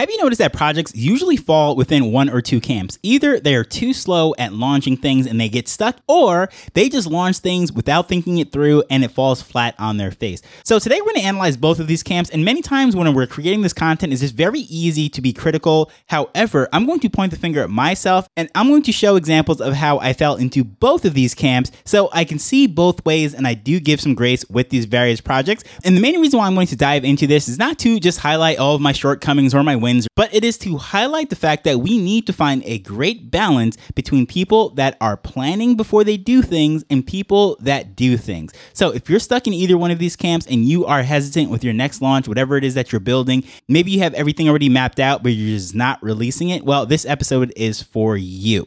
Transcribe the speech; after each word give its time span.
Have 0.00 0.08
you 0.08 0.16
noticed 0.16 0.38
that 0.38 0.54
projects 0.54 0.96
usually 0.96 1.36
fall 1.36 1.76
within 1.76 2.10
one 2.10 2.30
or 2.30 2.40
two 2.40 2.58
camps? 2.58 2.98
Either 3.02 3.38
they're 3.38 3.64
too 3.64 3.92
slow 3.92 4.34
at 4.38 4.54
launching 4.54 4.96
things 4.96 5.26
and 5.26 5.38
they 5.38 5.50
get 5.50 5.68
stuck, 5.68 5.98
or 6.08 6.48
they 6.72 6.88
just 6.88 7.06
launch 7.06 7.40
things 7.40 7.70
without 7.70 8.08
thinking 8.08 8.38
it 8.38 8.50
through 8.50 8.82
and 8.88 9.04
it 9.04 9.10
falls 9.10 9.42
flat 9.42 9.74
on 9.78 9.98
their 9.98 10.10
face. 10.10 10.40
So 10.64 10.78
today 10.78 11.02
we're 11.02 11.12
going 11.12 11.16
to 11.16 11.26
analyze 11.26 11.58
both 11.58 11.80
of 11.80 11.86
these 11.86 12.02
camps, 12.02 12.30
and 12.30 12.46
many 12.46 12.62
times 12.62 12.96
when 12.96 13.12
we're 13.12 13.26
creating 13.26 13.60
this 13.60 13.74
content, 13.74 14.14
it's 14.14 14.22
just 14.22 14.34
very 14.34 14.60
easy 14.60 15.10
to 15.10 15.20
be 15.20 15.34
critical. 15.34 15.90
However, 16.06 16.66
I'm 16.72 16.86
going 16.86 17.00
to 17.00 17.10
point 17.10 17.32
the 17.32 17.38
finger 17.38 17.62
at 17.62 17.68
myself 17.68 18.26
and 18.38 18.48
I'm 18.54 18.68
going 18.68 18.84
to 18.84 18.92
show 18.92 19.16
examples 19.16 19.60
of 19.60 19.74
how 19.74 19.98
I 19.98 20.14
fell 20.14 20.36
into 20.36 20.64
both 20.64 21.04
of 21.04 21.12
these 21.12 21.34
camps 21.34 21.72
so 21.84 22.08
I 22.14 22.24
can 22.24 22.38
see 22.38 22.66
both 22.66 23.04
ways 23.04 23.34
and 23.34 23.46
I 23.46 23.52
do 23.52 23.78
give 23.78 24.00
some 24.00 24.14
grace 24.14 24.48
with 24.48 24.70
these 24.70 24.86
various 24.86 25.20
projects. 25.20 25.62
And 25.84 25.94
the 25.94 26.00
main 26.00 26.18
reason 26.18 26.38
why 26.38 26.46
I'm 26.46 26.54
going 26.54 26.68
to 26.68 26.76
dive 26.76 27.04
into 27.04 27.26
this 27.26 27.50
is 27.50 27.58
not 27.58 27.78
to 27.80 28.00
just 28.00 28.20
highlight 28.20 28.58
all 28.58 28.74
of 28.74 28.80
my 28.80 28.92
shortcomings 28.92 29.54
or 29.54 29.62
my 29.62 29.76
wins 29.76 29.89
wins, 29.90 30.08
but 30.16 30.32
it 30.34 30.44
is 30.44 30.58
to 30.58 30.76
highlight 30.76 31.30
the 31.30 31.36
fact 31.36 31.64
that 31.64 31.78
we 31.78 31.98
need 31.98 32.26
to 32.26 32.32
find 32.32 32.62
a 32.64 32.78
great 32.78 33.30
balance 33.30 33.76
between 33.94 34.26
people 34.26 34.70
that 34.70 34.96
are 35.00 35.16
planning 35.16 35.76
before 35.76 36.04
they 36.04 36.16
do 36.16 36.42
things 36.42 36.84
and 36.90 37.06
people 37.06 37.56
that 37.60 37.96
do 37.96 38.16
things. 38.16 38.52
So 38.72 38.90
if 38.90 39.08
you're 39.08 39.20
stuck 39.20 39.46
in 39.46 39.52
either 39.52 39.76
one 39.76 39.90
of 39.90 39.98
these 39.98 40.16
camps 40.16 40.46
and 40.46 40.64
you 40.64 40.86
are 40.86 41.02
hesitant 41.02 41.50
with 41.50 41.64
your 41.64 41.74
next 41.74 42.00
launch, 42.02 42.28
whatever 42.28 42.56
it 42.56 42.64
is 42.64 42.74
that 42.74 42.92
you're 42.92 43.00
building, 43.00 43.44
maybe 43.68 43.90
you 43.90 44.00
have 44.00 44.14
everything 44.14 44.48
already 44.48 44.68
mapped 44.68 45.00
out, 45.00 45.22
but 45.22 45.32
you're 45.32 45.56
just 45.56 45.74
not 45.74 46.02
releasing 46.02 46.50
it, 46.50 46.64
well, 46.64 46.86
this 46.86 47.04
episode 47.06 47.52
is 47.56 47.82
for 47.82 48.16
you. 48.16 48.66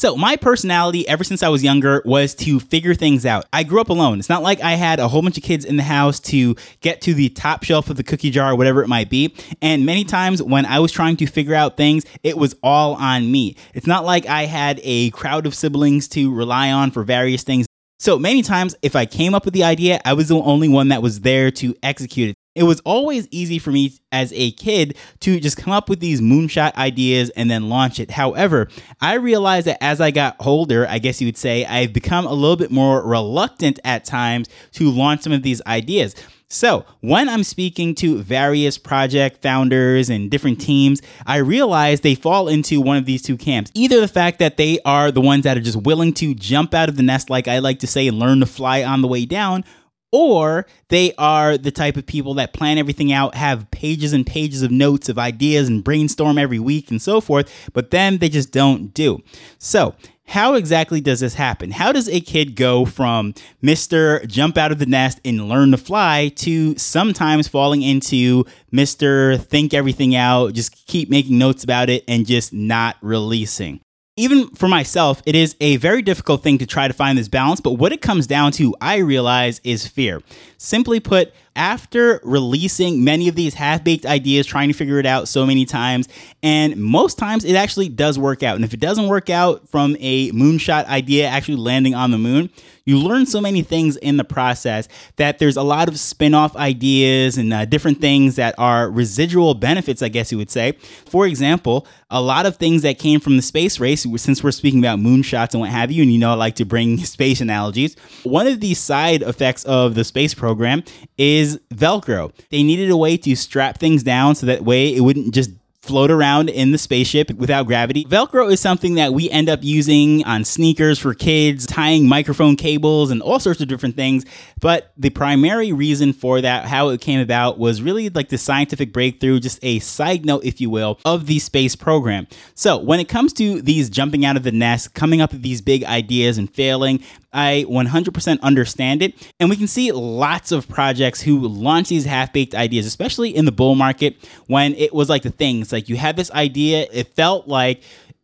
So, 0.00 0.16
my 0.16 0.36
personality 0.36 1.06
ever 1.06 1.24
since 1.24 1.42
I 1.42 1.50
was 1.50 1.62
younger 1.62 2.00
was 2.06 2.34
to 2.36 2.58
figure 2.58 2.94
things 2.94 3.26
out. 3.26 3.44
I 3.52 3.64
grew 3.64 3.82
up 3.82 3.90
alone. 3.90 4.18
It's 4.18 4.30
not 4.30 4.42
like 4.42 4.62
I 4.62 4.72
had 4.72 4.98
a 4.98 5.08
whole 5.08 5.20
bunch 5.20 5.36
of 5.36 5.42
kids 5.42 5.66
in 5.66 5.76
the 5.76 5.82
house 5.82 6.18
to 6.20 6.56
get 6.80 7.02
to 7.02 7.12
the 7.12 7.28
top 7.28 7.64
shelf 7.64 7.90
of 7.90 7.98
the 7.98 8.02
cookie 8.02 8.30
jar, 8.30 8.56
whatever 8.56 8.82
it 8.82 8.88
might 8.88 9.10
be. 9.10 9.34
And 9.60 9.84
many 9.84 10.04
times 10.04 10.42
when 10.42 10.64
I 10.64 10.78
was 10.78 10.90
trying 10.90 11.18
to 11.18 11.26
figure 11.26 11.54
out 11.54 11.76
things, 11.76 12.06
it 12.22 12.38
was 12.38 12.56
all 12.62 12.94
on 12.94 13.30
me. 13.30 13.56
It's 13.74 13.86
not 13.86 14.06
like 14.06 14.24
I 14.24 14.46
had 14.46 14.80
a 14.84 15.10
crowd 15.10 15.44
of 15.44 15.54
siblings 15.54 16.08
to 16.08 16.34
rely 16.34 16.72
on 16.72 16.92
for 16.92 17.02
various 17.02 17.42
things. 17.42 17.66
So 17.98 18.18
many 18.18 18.40
times, 18.40 18.74
if 18.80 18.96
I 18.96 19.04
came 19.04 19.34
up 19.34 19.44
with 19.44 19.52
the 19.52 19.64
idea, 19.64 20.00
I 20.06 20.14
was 20.14 20.28
the 20.28 20.40
only 20.40 20.70
one 20.70 20.88
that 20.88 21.02
was 21.02 21.20
there 21.20 21.50
to 21.50 21.74
execute 21.82 22.30
it. 22.30 22.36
It 22.56 22.64
was 22.64 22.80
always 22.80 23.28
easy 23.30 23.60
for 23.60 23.70
me 23.70 23.92
as 24.10 24.32
a 24.34 24.50
kid 24.50 24.96
to 25.20 25.38
just 25.38 25.56
come 25.56 25.72
up 25.72 25.88
with 25.88 26.00
these 26.00 26.20
moonshot 26.20 26.74
ideas 26.74 27.30
and 27.30 27.48
then 27.48 27.68
launch 27.68 28.00
it. 28.00 28.10
However, 28.10 28.68
I 29.00 29.14
realized 29.14 29.68
that 29.68 29.82
as 29.82 30.00
I 30.00 30.10
got 30.10 30.34
older, 30.40 30.84
I 30.88 30.98
guess 30.98 31.20
you 31.20 31.28
would 31.28 31.36
say, 31.36 31.64
I've 31.64 31.92
become 31.92 32.26
a 32.26 32.32
little 32.32 32.56
bit 32.56 32.72
more 32.72 33.06
reluctant 33.06 33.78
at 33.84 34.04
times 34.04 34.48
to 34.72 34.90
launch 34.90 35.22
some 35.22 35.32
of 35.32 35.44
these 35.44 35.62
ideas. 35.64 36.16
So, 36.52 36.84
when 37.00 37.28
I'm 37.28 37.44
speaking 37.44 37.94
to 37.96 38.18
various 38.18 38.76
project 38.76 39.40
founders 39.40 40.10
and 40.10 40.28
different 40.28 40.60
teams, 40.60 41.00
I 41.24 41.36
realize 41.36 42.00
they 42.00 42.16
fall 42.16 42.48
into 42.48 42.80
one 42.80 42.96
of 42.96 43.06
these 43.06 43.22
two 43.22 43.36
camps. 43.36 43.70
Either 43.72 44.00
the 44.00 44.08
fact 44.08 44.40
that 44.40 44.56
they 44.56 44.80
are 44.84 45.12
the 45.12 45.20
ones 45.20 45.44
that 45.44 45.56
are 45.56 45.60
just 45.60 45.80
willing 45.80 46.12
to 46.14 46.34
jump 46.34 46.74
out 46.74 46.88
of 46.88 46.96
the 46.96 47.04
nest, 47.04 47.30
like 47.30 47.46
I 47.46 47.60
like 47.60 47.78
to 47.78 47.86
say, 47.86 48.08
and 48.08 48.18
learn 48.18 48.40
to 48.40 48.46
fly 48.46 48.82
on 48.82 49.00
the 49.00 49.06
way 49.06 49.26
down, 49.26 49.64
or 50.12 50.66
they 50.88 51.12
are 51.18 51.56
the 51.56 51.70
type 51.70 51.96
of 51.96 52.06
people 52.06 52.34
that 52.34 52.52
plan 52.52 52.78
everything 52.78 53.12
out, 53.12 53.34
have 53.34 53.70
pages 53.70 54.12
and 54.12 54.26
pages 54.26 54.62
of 54.62 54.70
notes 54.70 55.08
of 55.08 55.18
ideas 55.18 55.68
and 55.68 55.84
brainstorm 55.84 56.38
every 56.38 56.58
week 56.58 56.90
and 56.90 57.00
so 57.00 57.20
forth, 57.20 57.70
but 57.72 57.90
then 57.90 58.18
they 58.18 58.28
just 58.28 58.52
don't 58.52 58.92
do. 58.92 59.22
So, 59.58 59.94
how 60.26 60.54
exactly 60.54 61.00
does 61.00 61.18
this 61.18 61.34
happen? 61.34 61.72
How 61.72 61.90
does 61.90 62.08
a 62.08 62.20
kid 62.20 62.54
go 62.54 62.84
from 62.84 63.34
Mr. 63.60 64.24
Jump 64.28 64.56
out 64.56 64.70
of 64.70 64.78
the 64.78 64.86
nest 64.86 65.20
and 65.24 65.48
learn 65.48 65.72
to 65.72 65.76
fly 65.76 66.30
to 66.36 66.78
sometimes 66.78 67.48
falling 67.48 67.82
into 67.82 68.44
Mr. 68.72 69.42
Think 69.42 69.74
everything 69.74 70.14
out, 70.14 70.52
just 70.52 70.86
keep 70.86 71.10
making 71.10 71.36
notes 71.36 71.64
about 71.64 71.90
it 71.90 72.04
and 72.06 72.26
just 72.26 72.52
not 72.52 72.96
releasing? 73.02 73.80
Even 74.20 74.48
for 74.50 74.68
myself, 74.68 75.22
it 75.24 75.34
is 75.34 75.56
a 75.60 75.76
very 75.76 76.02
difficult 76.02 76.42
thing 76.42 76.58
to 76.58 76.66
try 76.66 76.86
to 76.86 76.94
find 76.94 77.16
this 77.16 77.28
balance. 77.28 77.60
But 77.60 77.72
what 77.72 77.92
it 77.92 78.02
comes 78.02 78.26
down 78.26 78.52
to, 78.52 78.74
I 78.80 78.98
realize, 78.98 79.60
is 79.64 79.86
fear. 79.86 80.22
Simply 80.58 81.00
put, 81.00 81.32
after 81.56 82.20
releasing 82.22 83.02
many 83.02 83.28
of 83.28 83.34
these 83.34 83.54
half 83.54 83.82
baked 83.82 84.06
ideas, 84.06 84.46
trying 84.46 84.68
to 84.68 84.74
figure 84.74 84.98
it 84.98 85.06
out 85.06 85.26
so 85.26 85.44
many 85.44 85.64
times, 85.64 86.08
and 86.42 86.76
most 86.76 87.18
times 87.18 87.44
it 87.44 87.54
actually 87.54 87.88
does 87.88 88.18
work 88.18 88.42
out. 88.42 88.56
And 88.56 88.64
if 88.64 88.72
it 88.72 88.80
doesn't 88.80 89.08
work 89.08 89.30
out 89.30 89.68
from 89.68 89.96
a 90.00 90.30
moonshot 90.32 90.84
idea 90.86 91.26
actually 91.26 91.56
landing 91.56 91.94
on 91.94 92.10
the 92.10 92.18
moon, 92.18 92.50
you 92.84 92.98
learn 92.98 93.26
so 93.26 93.40
many 93.40 93.62
things 93.62 93.96
in 93.96 94.16
the 94.16 94.24
process 94.24 94.88
that 95.16 95.38
there's 95.38 95.56
a 95.56 95.62
lot 95.62 95.88
of 95.88 95.98
spin 95.98 96.34
off 96.34 96.56
ideas 96.56 97.36
and 97.36 97.52
uh, 97.52 97.64
different 97.64 98.00
things 98.00 98.36
that 98.36 98.54
are 98.58 98.90
residual 98.90 99.54
benefits, 99.54 100.02
I 100.02 100.08
guess 100.08 100.32
you 100.32 100.38
would 100.38 100.50
say. 100.50 100.72
For 101.06 101.26
example, 101.26 101.86
a 102.10 102.20
lot 102.20 102.46
of 102.46 102.56
things 102.56 102.82
that 102.82 102.98
came 102.98 103.20
from 103.20 103.36
the 103.36 103.42
space 103.42 103.78
race, 103.78 104.06
since 104.16 104.42
we're 104.42 104.50
speaking 104.50 104.80
about 104.80 104.98
moonshots 104.98 105.52
and 105.52 105.60
what 105.60 105.70
have 105.70 105.90
you, 105.92 106.02
and 106.02 106.12
you 106.12 106.18
know, 106.18 106.30
I 106.30 106.34
like 106.34 106.56
to 106.56 106.64
bring 106.64 106.98
space 107.04 107.40
analogies. 107.40 107.96
One 108.24 108.46
of 108.46 108.60
the 108.60 108.74
side 108.74 109.22
effects 109.22 109.64
of 109.64 109.94
the 109.94 110.04
space 110.04 110.34
program 110.34 110.82
is 111.18 111.60
Velcro. 111.72 112.32
They 112.50 112.62
needed 112.62 112.90
a 112.90 112.96
way 112.96 113.16
to 113.18 113.36
strap 113.36 113.78
things 113.78 114.02
down 114.02 114.34
so 114.34 114.46
that 114.46 114.62
way 114.62 114.94
it 114.94 115.00
wouldn't 115.00 115.34
just 115.34 115.50
float 115.82 116.10
around 116.10 116.50
in 116.50 116.72
the 116.72 116.78
spaceship 116.78 117.30
without 117.32 117.66
gravity. 117.66 118.04
Velcro 118.04 118.52
is 118.52 118.60
something 118.60 118.94
that 118.94 119.14
we 119.14 119.30
end 119.30 119.48
up 119.48 119.60
using 119.62 120.22
on 120.24 120.44
sneakers 120.44 120.98
for 120.98 121.14
kids, 121.14 121.66
tying 121.66 122.06
microphone 122.06 122.54
cables 122.54 123.10
and 123.10 123.22
all 123.22 123.40
sorts 123.40 123.60
of 123.60 123.68
different 123.68 123.96
things. 123.96 124.24
But 124.60 124.92
the 124.98 125.10
primary 125.10 125.72
reason 125.72 126.12
for 126.12 126.40
that, 126.42 126.66
how 126.66 126.90
it 126.90 127.00
came 127.00 127.18
about, 127.18 127.58
was 127.58 127.80
really 127.80 128.10
like 128.10 128.28
the 128.28 128.36
scientific 128.36 128.92
breakthrough, 128.92 129.40
just 129.40 129.58
a 129.62 129.78
side 129.78 130.26
note, 130.26 130.44
if 130.44 130.60
you 130.60 130.68
will, 130.68 131.00
of 131.04 131.26
the 131.26 131.38
space 131.38 131.74
program. 131.74 132.26
So 132.54 132.76
when 132.76 133.00
it 133.00 133.08
comes 133.08 133.32
to 133.34 133.62
these 133.62 133.88
jumping 133.88 134.24
out 134.26 134.36
of 134.36 134.42
the 134.42 134.52
nest, 134.52 134.92
coming 134.94 135.22
up 135.22 135.32
with 135.32 135.42
these 135.42 135.62
big 135.62 135.84
ideas 135.84 136.36
and 136.36 136.52
failing, 136.52 137.02
I 137.32 137.64
100% 137.68 138.40
understand 138.40 139.02
it. 139.02 139.30
And 139.38 139.48
we 139.50 139.56
can 139.56 139.68
see 139.68 139.92
lots 139.92 140.52
of 140.52 140.68
projects 140.68 141.20
who 141.20 141.38
launch 141.40 141.88
these 141.88 142.04
half 142.04 142.32
baked 142.32 142.54
ideas, 142.54 142.86
especially 142.86 143.34
in 143.34 143.44
the 143.44 143.52
bull 143.52 143.74
market 143.74 144.16
when 144.46 144.74
it 144.74 144.92
was 144.92 145.08
like 145.08 145.22
the 145.22 145.30
things 145.30 145.72
like 145.72 145.88
you 145.88 145.96
had 145.96 146.16
this 146.16 146.30
idea, 146.32 146.86
it 146.92 147.14
felt 147.14 147.46
like 147.46 147.82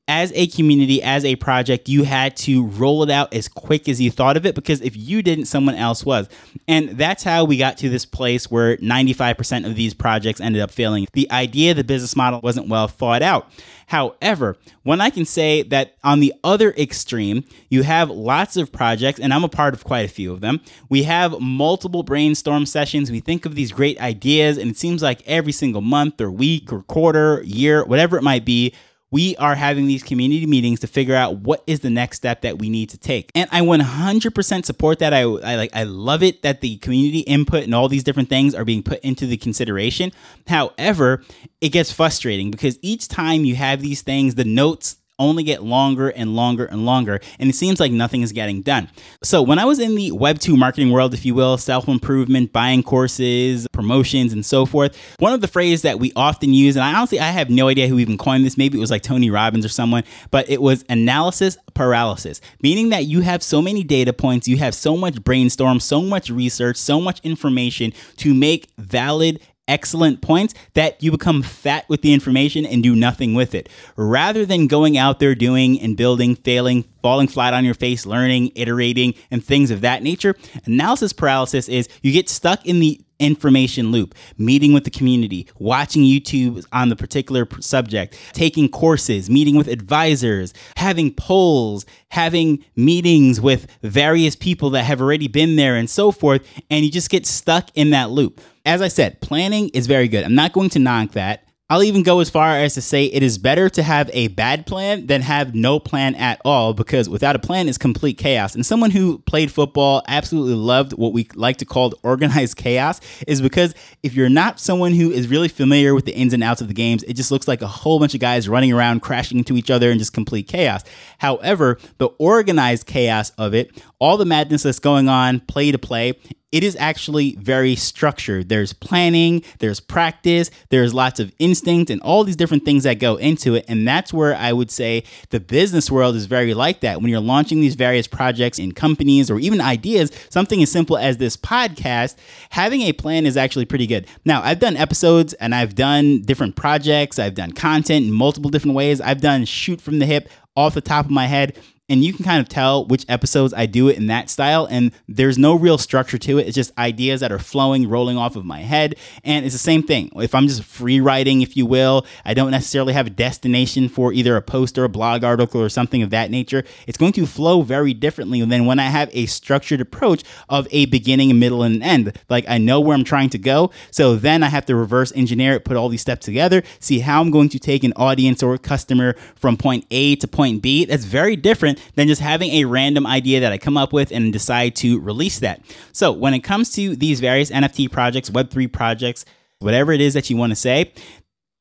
as 0.09 0.33
a 0.37 0.47
community, 0.47 1.03
as 1.03 1.25
a 1.25 1.35
project, 1.37 1.89
you 1.89 2.05
had 2.05 2.37
to 2.37 2.65
roll 2.65 3.03
it 3.03 3.11
out 3.11 3.35
as 3.35 3.49
quick 3.49 3.89
as 3.89 4.01
you 4.01 4.11
thought 4.11 4.37
of 4.37 4.47
it 4.47 4.55
because 4.55 4.81
if 4.81 4.97
you 4.97 5.21
didn't, 5.21 5.47
someone 5.47 5.75
else 5.75 6.05
was. 6.05 6.29
And 6.69 6.91
that's 6.91 7.25
how 7.25 7.45
we 7.45 7.57
got 7.57 7.77
to 7.79 7.89
this 7.89 8.05
place 8.05 8.49
where 8.49 8.77
95% 8.77 9.67
of 9.67 9.75
these 9.75 9.95
projects 9.95 10.41
ended 10.41 10.63
up 10.63 10.71
failing. 10.71 11.09
The 11.13 11.29
idea, 11.33 11.75
the 11.75 11.83
business 11.83 12.15
model 12.15 12.41
wasn't 12.41 12.69
well 12.69 12.87
thought 12.87 13.21
out. 13.21 13.51
However, 13.89 14.57
when 14.85 15.01
I 15.01 15.11
can 15.11 15.25
say 15.25 15.63
that 15.63 15.97
on 16.05 16.21
the 16.21 16.35
other 16.43 16.73
extreme, 16.73 17.45
you 17.69 17.83
have 17.83 18.11
lots 18.11 18.57
of 18.57 18.73
projects, 18.73 19.21
and 19.21 19.33
I'm 19.33 19.45
a 19.45 19.49
part 19.49 19.75
of 19.75 19.85
quite 19.85 20.05
a 20.05 20.13
few 20.13 20.33
of 20.33 20.41
them. 20.41 20.61
We 20.89 21.05
have 21.05 21.41
multiple 21.41 22.03
brainstorm 22.03 22.67
sessions. 22.67 23.11
We 23.11 23.21
think 23.21 23.47
of 23.47 23.55
these 23.55 23.71
great 23.73 24.01
ideas, 24.01 24.59
and 24.59 24.71
it 24.71 24.77
seems 24.77 25.03
like 25.03 25.23
every 25.27 25.53
single 25.53 25.83
month 25.83 26.21
or 26.21 26.31
week 26.31 26.73
or 26.73 26.83
quarter, 26.83 27.43
year, 27.45 27.85
whatever 27.85 28.17
it 28.17 28.23
might 28.23 28.45
be, 28.45 28.73
we 29.11 29.37
are 29.37 29.55
having 29.55 29.87
these 29.87 30.03
community 30.03 30.47
meetings 30.47 30.81
to 30.81 30.87
figure 30.87 31.15
out 31.15 31.39
what 31.39 31.63
is 31.67 31.81
the 31.81 31.91
next 31.91 32.19
step 32.19 32.43
that 32.43 32.59
we 32.59 32.69
need 32.69 32.91
to 32.91 32.99
take. 32.99 33.31
And 33.35 33.49
I 33.53 33.61
100% 33.61 34.65
support 34.65 34.99
that. 34.99 35.15
I, 35.15 35.21
I 35.21 35.57
like 35.57 35.71
I 35.75 35.85
love 35.85 36.23
it 36.23 36.43
that 36.43 36.61
the 36.61 36.77
community 36.79 37.21
input 37.21 37.65
and 37.65 37.75
all 37.75 37.89
these 37.89 38.05
different 38.05 38.29
things 38.29 38.55
are 38.55 38.65
being 38.65 38.83
put 38.83 39.01
into 39.01 39.27
the 39.27 39.37
consideration. 39.37 40.13
However, 40.49 41.23
it 41.61 41.71
gets 41.71 41.93
frustrating 41.93 42.51
because 42.51 42.79
each 42.83 43.09
time 43.09 43.45
you 43.45 43.55
have 43.55 43.81
these 43.81 44.03
things, 44.03 44.35
the 44.35 44.45
notes 44.45 44.97
only 45.19 45.43
get 45.43 45.63
longer 45.63 46.09
and 46.09 46.35
longer 46.35 46.67
and 46.67 46.85
longer, 46.85 47.21
and 47.39 47.49
it 47.49 47.55
seems 47.55 47.81
like 47.81 47.93
nothing 47.93 48.23
is 48.23 48.33
getting 48.33 48.63
done. 48.63 48.89
So, 49.23 49.43
when 49.43 49.59
I 49.59 49.65
was 49.65 49.79
in 49.79 49.95
the 49.95 50.13
Web 50.13 50.39
2 50.39 50.57
marketing 50.57 50.91
world, 50.91 51.15
if 51.15 51.25
you 51.25 51.35
will, 51.35 51.59
self 51.59 51.89
improvement, 51.89 52.53
buying 52.53 52.83
courses, 52.83 53.67
promotions, 53.73 54.33
and 54.33 54.45
so 54.45 54.67
forth, 54.67 54.97
one 55.19 55.33
of 55.33 55.41
the 55.41 55.49
phrases 55.49 55.83
that 55.83 55.99
we 55.99 56.13
often 56.17 56.53
use, 56.53 56.77
and 56.77 56.85
I 56.85 56.95
honestly 56.95 57.21
I 57.21 57.31
have 57.31 57.51
no 57.51 57.69
idea 57.69 57.89
who 57.89 57.99
even 57.99 58.19
coined 58.19 58.45
this, 58.45 58.59
maybe 58.59 58.79
it 58.79 58.81
was 58.81 58.91
like 58.91 59.03
Tony 59.03 59.31
Robbins 59.31 59.65
or 59.65 59.71
someone, 59.71 60.05
but 60.31 60.49
it 60.49 60.61
was 60.61 60.85
analysis 60.89 61.57
paralysis, 61.75 62.41
meaning 62.63 62.89
that 62.91 63.05
you 63.05 63.21
have 63.21 63.43
so 63.43 63.63
many 63.63 63.85
data 63.85 64.13
points, 64.13 64.49
you 64.49 64.57
have 64.57 64.75
so 64.75 64.97
much 64.97 65.23
brainstorm, 65.23 65.81
so 65.81 66.03
much 66.03 66.31
research, 66.31 66.77
so 66.77 67.01
much 67.01 67.21
information 67.21 67.93
to 68.17 68.35
make 68.35 68.69
valid 68.79 69.41
excellent 69.69 70.21
points 70.21 70.55
that 70.75 71.03
you 71.03 71.11
become 71.11 71.43
fat 71.43 71.89
with 71.89 72.03
the 72.03 72.13
information 72.13 72.65
and 72.65 72.83
do 72.83 72.95
nothing 72.95 73.35
with 73.35 73.55
it. 73.55 73.69
Rather 73.97 74.47
than 74.47 74.67
going 74.67 74.97
out 74.97 75.19
there 75.19 75.35
doing 75.35 75.81
and 75.81 75.97
building, 75.97 76.35
failing, 76.35 76.85
falling 77.07 77.29
flat 77.29 77.55
on 77.55 77.65
your 77.65 77.73
face, 77.73 78.05
learning, 78.05 78.51
iterating, 78.57 79.15
and 79.31 79.45
things 79.45 79.71
of 79.71 79.81
that 79.81 80.03
nature, 80.03 80.35
analysis 80.65 81.13
paralysis 81.13 81.69
is 81.69 81.89
you 82.03 82.11
get 82.11 82.29
stuck 82.29 82.67
in 82.67 82.81
the 82.81 83.01
information 83.21 83.93
loop, 83.93 84.13
meeting 84.39 84.73
with 84.73 84.83
the 84.83 84.91
community, 84.91 85.47
watching 85.57 86.03
YouTube 86.03 86.67
on 86.73 86.89
the 86.89 86.97
particular 86.97 87.47
subject, 87.61 88.19
taking 88.33 88.69
courses, 88.69 89.31
meeting 89.31 89.55
with 89.55 89.69
advisors, 89.69 90.53
having 90.77 91.15
polls, 91.15 91.87
having 92.09 92.65
meetings 92.75 93.41
with 93.41 93.69
various 93.83 94.35
people 94.35 94.71
that 94.71 94.83
have 94.83 95.01
already 95.01 95.29
been 95.29 95.55
there 95.55 95.77
and 95.77 95.89
so 95.89 96.11
forth. 96.11 96.45
And 96.71 96.85
you 96.85 96.91
just 96.91 97.09
get 97.09 97.25
stuck 97.25 97.71
in 97.77 97.91
that 97.91 98.11
loop. 98.11 98.41
As 98.65 98.83
I 98.83 98.89
said, 98.89 99.21
planning 99.21 99.69
is 99.69 99.87
very 99.87 100.09
good. 100.09 100.25
I'm 100.25 100.35
not 100.35 100.53
going 100.53 100.71
to 100.71 100.81
knock 100.81 101.13
that. 101.13 101.46
I'll 101.69 101.83
even 101.83 102.05
go 102.05 102.21
as 102.21 102.31
far 102.31 102.51
as 102.57 102.75
to 102.75 102.81
say 102.81 103.07
it 103.07 103.25
is 103.25 103.39
better 103.39 103.69
to 103.71 103.83
have 103.83 104.09
a 104.13 104.29
bad 104.29 104.67
plan 104.67 105.07
than 105.09 105.21
have 105.23 105.53
no 105.53 105.81
plan 105.81 106.15
at 106.15 106.41
all 106.45 106.75
because 106.75 107.09
without 107.09 107.35
a 107.35 107.41
plan 107.41 107.69
is 107.69 107.77
complete 107.77 108.19
chaos. 108.19 108.55
And 108.55 108.65
someone 108.65 108.93
who 108.93 109.19
played 109.19 109.51
football 109.51 110.05
absolutely 110.07 110.55
loved 110.55 110.93
what 110.93 111.13
we 111.13 111.27
like 111.35 111.57
to 111.57 111.65
call 111.65 111.93
organized 112.05 112.57
chaos 112.57 113.01
is 113.27 113.43
because 113.43 113.75
if 114.05 114.15
you're 114.15 114.29
not 114.29 114.61
someone 114.61 114.93
who 114.93 115.11
is 115.11 115.27
really 115.27 115.49
familiar 115.49 115.93
with 115.93 116.05
the 116.05 116.15
ins 116.15 116.33
and 116.33 116.45
outs 116.45 116.61
of 116.61 116.69
the 116.69 116.75
games, 116.75 117.03
it 117.03 117.15
just 117.15 117.33
looks 117.33 117.49
like 117.49 117.63
a 117.63 117.67
whole 117.67 117.99
bunch 117.99 118.15
of 118.15 118.21
guys 118.21 118.49
running 118.49 118.73
around 118.73 119.01
crashing 119.01 119.39
into 119.39 119.57
each 119.57 119.69
other 119.69 119.91
and 119.91 119.99
just 119.99 120.13
complete 120.13 120.47
chaos. 120.47 120.85
However, 121.19 121.79
the 121.99 122.11
organized 122.21 122.87
chaos 122.87 123.31
of 123.31 123.55
it, 123.55 123.83
all 123.99 124.17
the 124.17 124.25
madness 124.25 124.63
that's 124.63 124.79
going 124.79 125.09
on 125.09 125.41
play 125.41 125.73
to 125.73 125.79
play, 125.79 126.15
it 126.53 126.63
is 126.63 126.77
actually 126.79 127.35
very 127.37 127.75
structured. 127.75 128.49
There's 128.49 128.73
planning, 128.73 129.43
there's 129.59 129.81
practice, 129.81 130.51
there's 130.71 130.95
lots 130.95 131.19
of 131.19 131.33
instinct, 131.39 131.91
and 131.91 132.01
all 132.03 132.23
these 132.23 132.37
different 132.37 132.65
things 132.65 132.85
that 132.85 133.01
go 133.01 133.17
into 133.17 133.55
it. 133.57 133.65
And 133.69 133.87
that's 133.87 134.13
where 134.13 134.35
I 134.35 134.53
would 134.53 134.71
say 134.71 135.03
the 135.31 135.41
business 135.41 135.91
world 135.91 136.15
is 136.15 136.27
very 136.27 136.55
like 136.55 136.81
that. 136.81 137.01
When 137.01 137.11
you're 137.11 137.21
launching 137.21 137.61
these 137.61 137.75
various 137.75 138.07
projects 138.07 138.59
in 138.59 138.73
companies 138.73 139.31
or 139.31 139.41
even 139.41 139.61
ideas, 139.61 140.13
something 140.31 140.63
as 140.63 140.71
simple 140.71 140.97
as 140.97 141.17
this 141.17 141.37
podcast, 141.37 142.15
having 142.51 142.83
a 142.83 142.93
plan 142.93 143.27
is 143.27 143.37
actually 143.37 143.65
pretty 143.65 143.89
good. 143.89 144.07
Now, 144.25 144.41
I've 144.43 144.61
done 144.61 144.77
episodes 144.77 145.33
and 145.35 145.55
I've 145.55 145.75
done 145.75 146.23
different 146.23 146.55
projects, 146.55 147.19
I've 147.19 147.35
done 147.35 147.53
content 147.53 148.07
in 148.07 148.13
multiple 148.13 148.51
different 148.51 148.77
ways, 148.77 149.01
I've 149.01 149.21
done 149.21 149.45
shoot 149.47 149.81
from 149.81 149.99
the 149.99 150.07
hip 150.07 150.29
off 150.55 150.75
the 150.75 150.81
top 150.81 151.07
of 151.07 151.11
my 151.11 151.27
head 151.27 151.59
and 151.89 152.03
you 152.03 152.13
can 152.13 152.25
kind 152.25 152.41
of 152.41 152.49
tell 152.49 152.85
which 152.85 153.05
episodes 153.09 153.55
I 153.55 153.67
do 153.67 153.89
it 153.89 153.97
in 153.97 154.09
that 154.09 154.29
style. 154.29 154.67
And 154.69 154.91
there's 155.07 155.39
no 155.39 155.55
real 155.55 155.79
structure 155.79 156.19
to 156.19 156.39
it. 156.39 156.47
It's 156.47 156.55
just 156.55 156.77
ideas 156.77 157.21
that 157.21 157.31
are 157.31 157.39
flowing, 157.39 157.89
rolling 157.89 158.19
off 158.19 158.35
of 158.35 158.45
my 158.45 158.61
head. 158.61 158.97
And 159.23 159.45
it's 159.45 159.55
the 159.55 159.61
same 159.61 159.85
thing. 159.85 160.11
If 160.17 160.35
I'm 160.35 160.49
just 160.49 160.65
free 160.65 160.99
writing, 160.99 161.43
if 161.43 161.57
you 161.57 161.65
will, 161.65 162.05
I 162.25 162.35
don't 162.35 162.51
necessarily 162.51 162.93
have 162.93 163.07
a 163.07 163.11
destination 163.11 163.89
for 163.89 164.13
either 164.13 164.37
a 164.37 164.43
post 164.43 164.79
or 164.79 164.85
a 164.85 164.89
blog 164.89 165.23
article 165.23 165.61
or 165.61 165.69
something 165.69 166.03
of 166.03 166.11
that 166.11 166.31
nature. 166.31 166.65
It's 166.89 166.99
going 166.99 167.13
to 167.13 167.27
flow 167.27 167.63
very 167.63 167.95
differently 167.95 168.43
than 168.45 168.67
when 168.67 168.81
I 168.81 168.87
have 168.87 169.09
a 169.13 169.27
structured 169.27 169.81
approach 169.81 170.25
of 170.49 170.67
a 170.73 170.87
beginning, 170.87 171.31
a 171.31 171.35
middle, 171.35 171.63
and 171.63 171.77
an 171.77 171.83
end. 171.83 172.19
Like 172.29 172.47
I 172.49 172.59
know 172.59 172.81
where 172.81 172.97
I'm 172.97 173.05
trying 173.05 173.31
to 173.31 173.39
go. 173.39 173.71
So 173.93 174.17
then 174.17 174.43
I 174.43 174.49
have 174.49 174.67
to 174.67 174.75
reverse 174.75 175.13
engineer 175.15 175.53
it, 175.53 175.65
put 175.65 175.77
all 175.77 175.89
these 175.89 176.01
steps 176.01 176.27
together, 176.27 176.65
see 176.81 177.01
how 177.01 177.21
I'm 177.21 177.31
going 177.31 177.49
to 177.51 177.61
take 177.61 177.85
an 177.85 177.93
audience 177.95 178.43
or 178.43 178.55
a 178.55 178.59
customer 178.59 179.15
from 179.37 179.57
point 179.57 179.87
A 179.93 180.17
to 180.17 180.27
point 180.27 180.63
B. 180.63 180.85
That's 180.85 181.05
very 181.05 181.37
different 181.37 181.76
than 181.95 182.09
just 182.09 182.21
having 182.21 182.51
a 182.51 182.65
random 182.65 183.07
idea 183.07 183.41
that 183.41 183.53
I 183.53 183.59
come 183.59 183.77
up 183.77 183.93
with 183.93 184.11
and 184.11 184.33
decide 184.33 184.77
to 184.77 185.01
release 185.01 185.39
that. 185.41 185.61
So 185.93 186.13
when 186.13 186.35
it 186.35 186.41
comes 186.41 186.71
to 186.75 186.97
these 186.97 187.21
various 187.21 187.51
NFT 187.51 187.91
projects, 187.91 188.31
Web3 188.31 188.73
projects, 188.73 189.25
whatever 189.59 189.93
it 189.93 190.01
is 190.01 190.15
that 190.15 190.31
you 190.31 190.37
want 190.37 190.51
to 190.51 190.57
say, 190.57 190.93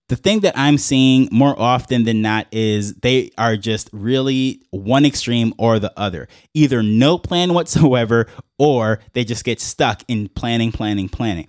the 0.07 0.15
thing 0.15 0.41
that 0.41 0.56
I'm 0.56 0.77
seeing 0.77 1.27
more 1.31 1.59
often 1.59 2.03
than 2.03 2.21
not 2.21 2.47
is 2.51 2.94
they 2.95 3.31
are 3.38 3.57
just 3.57 3.89
really 3.91 4.62
one 4.69 5.03
extreme 5.03 5.53
or 5.57 5.79
the 5.79 5.91
other. 5.97 6.27
Either 6.53 6.83
no 6.83 7.17
plan 7.17 7.53
whatsoever 7.53 8.27
or 8.59 9.00
they 9.13 9.23
just 9.23 9.44
get 9.44 9.59
stuck 9.59 10.03
in 10.07 10.29
planning, 10.29 10.71
planning, 10.71 11.09
planning. 11.09 11.47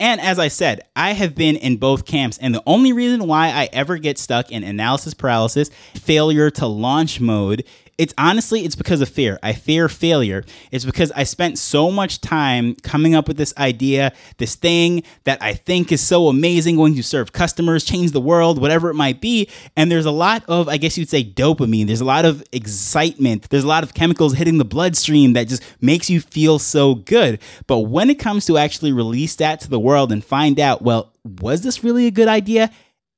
And 0.00 0.20
as 0.20 0.40
I 0.40 0.48
said, 0.48 0.80
I 0.96 1.12
have 1.12 1.36
been 1.36 1.54
in 1.54 1.76
both 1.76 2.04
camps. 2.04 2.36
And 2.38 2.52
the 2.52 2.62
only 2.66 2.92
reason 2.92 3.28
why 3.28 3.50
I 3.50 3.68
ever 3.72 3.98
get 3.98 4.18
stuck 4.18 4.50
in 4.50 4.64
analysis 4.64 5.14
paralysis, 5.14 5.70
failure 5.94 6.50
to 6.50 6.66
launch 6.66 7.20
mode, 7.20 7.62
it's 8.02 8.12
honestly 8.18 8.64
it's 8.64 8.74
because 8.74 9.00
of 9.00 9.08
fear. 9.08 9.38
I 9.44 9.52
fear 9.52 9.88
failure. 9.88 10.42
It's 10.72 10.84
because 10.84 11.12
I 11.12 11.22
spent 11.22 11.56
so 11.56 11.88
much 11.88 12.20
time 12.20 12.74
coming 12.82 13.14
up 13.14 13.28
with 13.28 13.36
this 13.36 13.54
idea, 13.56 14.12
this 14.38 14.56
thing 14.56 15.04
that 15.22 15.40
I 15.40 15.54
think 15.54 15.92
is 15.92 16.00
so 16.00 16.26
amazing, 16.26 16.74
going 16.74 16.96
to 16.96 17.02
serve 17.04 17.32
customers, 17.32 17.84
change 17.84 18.10
the 18.10 18.20
world, 18.20 18.60
whatever 18.60 18.90
it 18.90 18.94
might 18.94 19.20
be. 19.20 19.48
And 19.76 19.88
there's 19.88 20.04
a 20.04 20.10
lot 20.10 20.42
of, 20.48 20.68
I 20.68 20.78
guess 20.78 20.98
you'd 20.98 21.10
say, 21.10 21.22
dopamine. 21.22 21.86
There's 21.86 22.00
a 22.00 22.04
lot 22.04 22.24
of 22.24 22.42
excitement. 22.50 23.48
There's 23.50 23.62
a 23.62 23.68
lot 23.68 23.84
of 23.84 23.94
chemicals 23.94 24.34
hitting 24.34 24.58
the 24.58 24.64
bloodstream 24.64 25.34
that 25.34 25.46
just 25.46 25.62
makes 25.80 26.10
you 26.10 26.20
feel 26.20 26.58
so 26.58 26.96
good. 26.96 27.38
But 27.68 27.82
when 27.82 28.10
it 28.10 28.18
comes 28.18 28.46
to 28.46 28.58
actually 28.58 28.90
release 28.90 29.36
that 29.36 29.60
to 29.60 29.70
the 29.70 29.78
world 29.78 30.10
and 30.10 30.24
find 30.24 30.58
out, 30.58 30.82
well, 30.82 31.12
was 31.24 31.60
this 31.60 31.84
really 31.84 32.08
a 32.08 32.10
good 32.10 32.26
idea? 32.26 32.68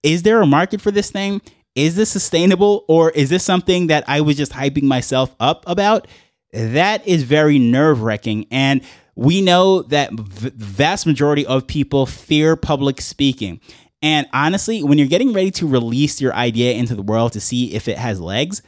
Is 0.02 0.24
there 0.24 0.42
a 0.42 0.46
market 0.46 0.82
for 0.82 0.90
this 0.90 1.10
thing? 1.10 1.40
Is 1.74 1.96
this 1.96 2.10
sustainable 2.10 2.84
or 2.88 3.10
is 3.10 3.30
this 3.30 3.44
something 3.44 3.88
that 3.88 4.04
I 4.06 4.20
was 4.20 4.36
just 4.36 4.52
hyping 4.52 4.84
myself 4.84 5.34
up 5.40 5.64
about? 5.66 6.06
That 6.52 7.06
is 7.06 7.24
very 7.24 7.58
nerve 7.58 8.02
wracking. 8.02 8.46
And 8.50 8.82
we 9.16 9.40
know 9.40 9.82
that 9.82 10.10
the 10.10 10.52
vast 10.54 11.06
majority 11.06 11.46
of 11.46 11.66
people 11.66 12.06
fear 12.06 12.56
public 12.56 13.00
speaking. 13.00 13.60
And 14.02 14.26
honestly, 14.32 14.82
when 14.82 14.98
you're 14.98 15.06
getting 15.06 15.32
ready 15.32 15.50
to 15.52 15.66
release 15.66 16.20
your 16.20 16.34
idea 16.34 16.74
into 16.74 16.94
the 16.94 17.02
world 17.02 17.32
to 17.32 17.40
see 17.40 17.74
if 17.74 17.88
it 17.88 17.98
has 17.98 18.20
legs, 18.20 18.62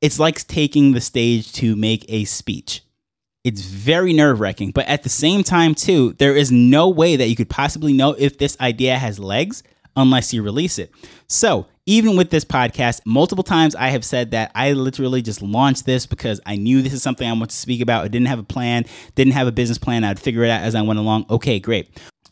it's 0.00 0.18
like 0.18 0.46
taking 0.46 0.92
the 0.92 1.00
stage 1.00 1.52
to 1.54 1.76
make 1.76 2.04
a 2.08 2.24
speech. 2.24 2.82
It's 3.44 3.62
very 3.62 4.12
nerve 4.12 4.40
wracking. 4.40 4.70
But 4.70 4.86
at 4.86 5.02
the 5.02 5.08
same 5.08 5.42
time, 5.42 5.74
too, 5.74 6.14
there 6.14 6.34
is 6.34 6.50
no 6.50 6.88
way 6.88 7.16
that 7.16 7.28
you 7.28 7.36
could 7.36 7.50
possibly 7.50 7.92
know 7.92 8.14
if 8.18 8.38
this 8.38 8.58
idea 8.60 8.98
has 8.98 9.18
legs 9.18 9.62
unless 9.96 10.32
you 10.32 10.42
release 10.42 10.78
it. 10.78 10.92
So, 11.26 11.66
even 11.86 12.16
with 12.16 12.30
this 12.30 12.44
podcast, 12.44 13.00
multiple 13.04 13.42
times 13.42 13.74
I 13.74 13.88
have 13.88 14.04
said 14.04 14.30
that 14.30 14.52
I 14.54 14.72
literally 14.72 15.22
just 15.22 15.42
launched 15.42 15.86
this 15.86 16.06
because 16.06 16.40
I 16.46 16.56
knew 16.56 16.82
this 16.82 16.92
is 16.92 17.02
something 17.02 17.28
I 17.28 17.32
want 17.32 17.50
to 17.50 17.56
speak 17.56 17.80
about. 17.80 18.04
I 18.04 18.08
didn't 18.08 18.28
have 18.28 18.38
a 18.38 18.44
plan, 18.44 18.84
didn't 19.16 19.32
have 19.32 19.48
a 19.48 19.52
business 19.52 19.78
plan. 19.78 20.04
I'd 20.04 20.20
figure 20.20 20.44
it 20.44 20.50
out 20.50 20.62
as 20.62 20.74
I 20.74 20.82
went 20.82 21.00
along. 21.00 21.26
Okay, 21.30 21.58
great. 21.58 21.90